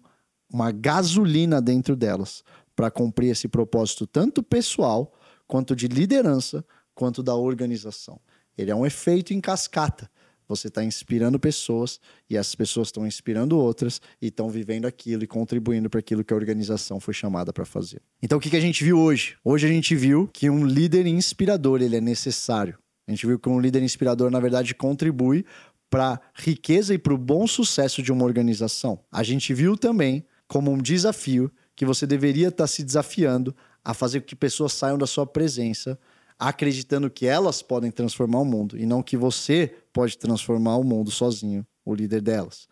uma 0.50 0.72
gasolina 0.72 1.60
dentro 1.60 1.94
delas 1.94 2.42
para 2.74 2.90
cumprir 2.90 3.30
esse 3.30 3.46
propósito, 3.46 4.06
tanto 4.06 4.42
pessoal, 4.42 5.12
quanto 5.46 5.76
de 5.76 5.86
liderança, 5.86 6.64
quanto 6.94 7.22
da 7.22 7.34
organização. 7.34 8.20
Ele 8.56 8.70
é 8.70 8.74
um 8.74 8.86
efeito 8.86 9.32
em 9.34 9.40
cascata. 9.40 10.10
Você 10.54 10.68
está 10.68 10.84
inspirando 10.84 11.38
pessoas 11.38 12.00
e 12.28 12.36
essas 12.36 12.54
pessoas 12.54 12.88
estão 12.88 13.06
inspirando 13.06 13.58
outras 13.58 14.00
e 14.20 14.28
estão 14.28 14.48
vivendo 14.48 14.86
aquilo 14.86 15.24
e 15.24 15.26
contribuindo 15.26 15.90
para 15.90 16.00
aquilo 16.00 16.22
que 16.22 16.32
a 16.32 16.36
organização 16.36 17.00
foi 17.00 17.14
chamada 17.14 17.52
para 17.52 17.64
fazer. 17.64 18.00
Então, 18.22 18.38
o 18.38 18.40
que, 18.40 18.50
que 18.50 18.56
a 18.56 18.60
gente 18.60 18.84
viu 18.84 18.98
hoje? 18.98 19.36
Hoje 19.44 19.66
a 19.66 19.70
gente 19.70 19.94
viu 19.94 20.28
que 20.32 20.48
um 20.48 20.64
líder 20.64 21.06
inspirador 21.06 21.82
ele 21.82 21.96
é 21.96 22.00
necessário. 22.00 22.78
A 23.06 23.10
gente 23.10 23.26
viu 23.26 23.38
que 23.38 23.48
um 23.48 23.60
líder 23.60 23.82
inspirador, 23.82 24.30
na 24.30 24.40
verdade, 24.40 24.74
contribui 24.74 25.44
para 25.90 26.14
a 26.14 26.20
riqueza 26.34 26.94
e 26.94 26.98
para 26.98 27.14
o 27.14 27.18
bom 27.18 27.46
sucesso 27.46 28.02
de 28.02 28.10
uma 28.10 28.24
organização. 28.24 28.98
A 29.12 29.22
gente 29.22 29.52
viu 29.52 29.76
também 29.76 30.24
como 30.48 30.72
um 30.72 30.78
desafio 30.78 31.50
que 31.76 31.84
você 31.84 32.06
deveria 32.06 32.48
estar 32.48 32.64
tá 32.64 32.68
se 32.68 32.82
desafiando 32.82 33.54
a 33.84 33.92
fazer 33.92 34.20
com 34.20 34.26
que 34.26 34.36
pessoas 34.36 34.72
saiam 34.72 34.96
da 34.96 35.06
sua 35.06 35.26
presença 35.26 35.98
acreditando 36.38 37.10
que 37.10 37.26
elas 37.26 37.62
podem 37.62 37.90
transformar 37.90 38.40
o 38.40 38.44
mundo 38.44 38.78
e 38.78 38.86
não 38.86 39.02
que 39.02 39.16
você 39.16 39.74
pode 39.92 40.18
transformar 40.18 40.76
o 40.76 40.84
mundo 40.84 41.10
sozinho, 41.10 41.66
o 41.84 41.94
líder 41.94 42.20
delas. 42.20 42.68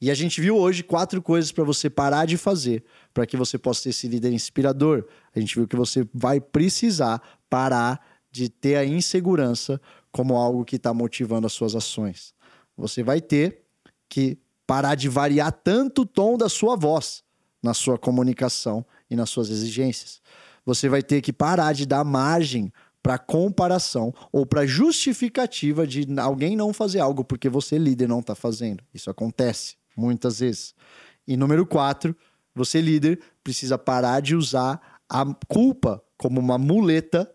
E 0.00 0.10
a 0.10 0.14
gente 0.14 0.40
viu 0.40 0.56
hoje 0.56 0.82
quatro 0.82 1.22
coisas 1.22 1.52
para 1.52 1.62
você 1.62 1.88
parar 1.88 2.26
de 2.26 2.36
fazer, 2.36 2.82
para 3.14 3.24
que 3.24 3.36
você 3.36 3.56
possa 3.56 3.84
ter 3.84 3.90
esse 3.90 4.08
líder 4.08 4.32
inspirador. 4.32 5.06
A 5.34 5.38
gente 5.38 5.54
viu 5.54 5.68
que 5.68 5.76
você 5.76 6.04
vai 6.12 6.40
precisar 6.40 7.22
parar 7.48 8.04
de 8.30 8.48
ter 8.48 8.76
a 8.76 8.84
insegurança 8.84 9.80
como 10.10 10.36
algo 10.36 10.64
que 10.64 10.76
está 10.76 10.92
motivando 10.92 11.46
as 11.46 11.52
suas 11.52 11.76
ações. 11.76 12.34
Você 12.76 13.02
vai 13.02 13.20
ter 13.20 13.62
que 14.08 14.38
parar 14.66 14.94
de 14.94 15.08
variar 15.08 15.52
tanto 15.52 16.02
o 16.02 16.06
tom 16.06 16.36
da 16.36 16.48
sua 16.48 16.74
voz 16.74 17.22
na 17.62 17.72
sua 17.72 17.96
comunicação 17.96 18.84
e 19.08 19.14
nas 19.14 19.30
suas 19.30 19.48
exigências. 19.48 20.20
Você 20.66 20.88
vai 20.88 21.02
ter 21.02 21.20
que 21.20 21.32
parar 21.32 21.72
de 21.72 21.86
dar 21.86 22.04
margem 22.04 22.72
para 23.02 23.18
comparação 23.18 24.14
ou 24.30 24.46
para 24.46 24.66
justificativa 24.66 25.86
de 25.86 26.06
alguém 26.18 26.56
não 26.56 26.72
fazer 26.72 27.00
algo 27.00 27.24
porque 27.24 27.48
você, 27.48 27.76
líder, 27.76 28.08
não 28.08 28.20
está 28.20 28.34
fazendo. 28.34 28.84
Isso 28.94 29.10
acontece 29.10 29.76
muitas 29.96 30.40
vezes. 30.40 30.74
E 31.26 31.36
número 31.36 31.66
quatro, 31.66 32.16
você, 32.54 32.80
líder, 32.80 33.20
precisa 33.42 33.76
parar 33.76 34.20
de 34.20 34.36
usar 34.36 34.80
a 35.08 35.24
culpa 35.48 36.02
como 36.16 36.40
uma 36.40 36.56
muleta 36.56 37.30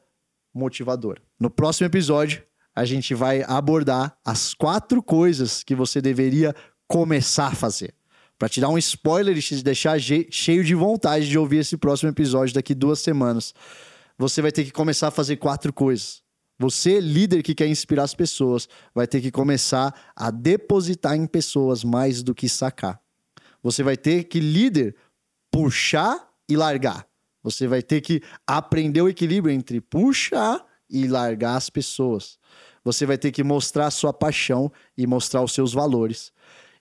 motivadora. 0.53 1.21
No 1.39 1.49
próximo 1.49 1.87
episódio, 1.87 2.41
a 2.75 2.85
gente 2.85 3.13
vai 3.13 3.43
abordar 3.47 4.17
as 4.23 4.53
quatro 4.53 5.01
coisas 5.01 5.63
que 5.63 5.75
você 5.75 6.01
deveria 6.01 6.55
começar 6.87 7.47
a 7.47 7.55
fazer. 7.55 7.93
Para 8.37 8.47
te 8.47 8.61
dar 8.61 8.69
um 8.69 8.77
spoiler 8.77 9.35
e 9.35 9.41
te 9.41 9.63
deixar 9.63 9.99
cheio 9.99 10.63
de 10.63 10.75
vontade 10.75 11.27
de 11.27 11.37
ouvir 11.37 11.57
esse 11.57 11.75
próximo 11.75 12.11
episódio 12.11 12.53
daqui 12.53 12.75
duas 12.75 12.99
semanas, 12.99 13.53
você 14.17 14.41
vai 14.41 14.51
ter 14.51 14.63
que 14.63 14.71
começar 14.71 15.09
a 15.09 15.11
fazer 15.11 15.37
quatro 15.37 15.71
coisas. 15.71 16.23
Você, 16.59 16.99
líder 16.99 17.43
que 17.43 17.53
quer 17.53 17.67
inspirar 17.67 18.03
as 18.03 18.15
pessoas, 18.15 18.67
vai 18.93 19.05
ter 19.05 19.21
que 19.21 19.31
começar 19.31 19.93
a 20.15 20.31
depositar 20.31 21.15
em 21.15 21.27
pessoas 21.27 21.83
mais 21.83 22.23
do 22.23 22.33
que 22.33 22.49
sacar. 22.49 22.99
Você 23.61 23.83
vai 23.83 23.95
ter 23.95 24.23
que, 24.23 24.39
líder, 24.39 24.95
puxar 25.51 26.27
e 26.49 26.57
largar. 26.57 27.07
Você 27.43 27.67
vai 27.67 27.83
ter 27.83 28.01
que 28.01 28.21
aprender 28.45 29.01
o 29.01 29.09
equilíbrio 29.09 29.53
entre 29.53 29.79
puxar 29.79 30.65
e 30.89 31.07
largar 31.07 31.55
as 31.55 31.69
pessoas. 31.69 32.39
Você 32.83 33.05
vai 33.05 33.17
ter 33.17 33.31
que 33.31 33.43
mostrar 33.43 33.87
a 33.87 33.91
sua 33.91 34.11
paixão 34.11 34.71
e 34.97 35.05
mostrar 35.05 35.43
os 35.43 35.51
seus 35.51 35.73
valores. 35.73 36.31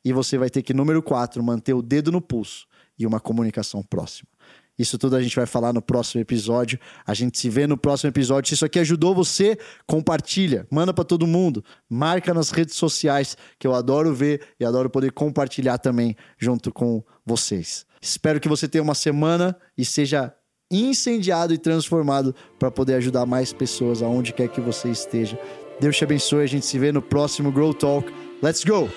E 0.05 0.13
você 0.13 0.39
vai 0.39 0.49
ter 0.49 0.63
que, 0.63 0.73
número 0.73 1.03
quatro, 1.03 1.43
manter 1.43 1.75
o 1.75 1.83
dedo 1.83 2.11
no 2.11 2.23
pulso 2.23 2.67
e 2.99 3.07
uma 3.07 3.21
comunicação 3.21 3.83
próxima. 3.83 4.29
Isso 4.79 4.99
tudo 4.99 5.17
a 5.17 5.23
gente 5.23 5.37
vai 5.37 5.47
falar 5.47 5.73
no 5.73 5.81
próximo 5.81 6.21
episódio. 6.21 6.79
A 7.07 7.15
gente 7.15 7.39
se 7.39 7.49
vê 7.49 7.67
no 7.67 7.77
próximo 7.77 8.11
episódio. 8.11 8.49
Se 8.49 8.55
isso 8.55 8.65
aqui 8.65 8.79
ajudou 8.79 9.15
você, 9.15 9.59
compartilha, 9.87 10.67
manda 10.71 10.93
para 10.93 11.05
todo 11.05 11.27
mundo, 11.27 11.65
marca 11.89 12.35
nas 12.35 12.51
redes 12.51 12.77
sociais, 12.77 13.37
que 13.59 13.67
eu 13.67 13.75
adoro 13.75 14.15
ver 14.15 14.43
e 14.61 14.65
adoro 14.65 14.91
poder 14.91 15.13
compartilhar 15.13 15.79
também 15.79 16.17
junto 16.39 16.73
com 16.73 17.03
vocês. 17.25 17.87
Espero 18.01 18.39
que 18.39 18.49
você 18.49 18.69
tenha 18.69 18.83
uma 18.83 18.95
semana 18.95 19.57
e 19.77 19.85
seja 19.85 20.35
incendiado 20.71 21.55
e 21.55 21.59
transformado 21.59 22.35
para 22.59 22.71
poder 22.71 22.95
ajudar 22.95 23.25
mais 23.25 23.53
pessoas 23.53 24.03
aonde 24.03 24.33
quer 24.33 24.49
que 24.49 24.61
você 24.61 24.89
esteja. 24.91 25.39
Deus 25.81 25.97
te 25.97 26.05
abençoe. 26.05 26.43
A 26.43 26.47
gente 26.47 26.67
se 26.67 26.79
vê 26.79 26.93
no 26.93 27.03
próximo 27.03 27.53
Grow 27.53 27.73
Talk. 27.75 28.13
Let's 28.43 28.65
go! 28.65 28.89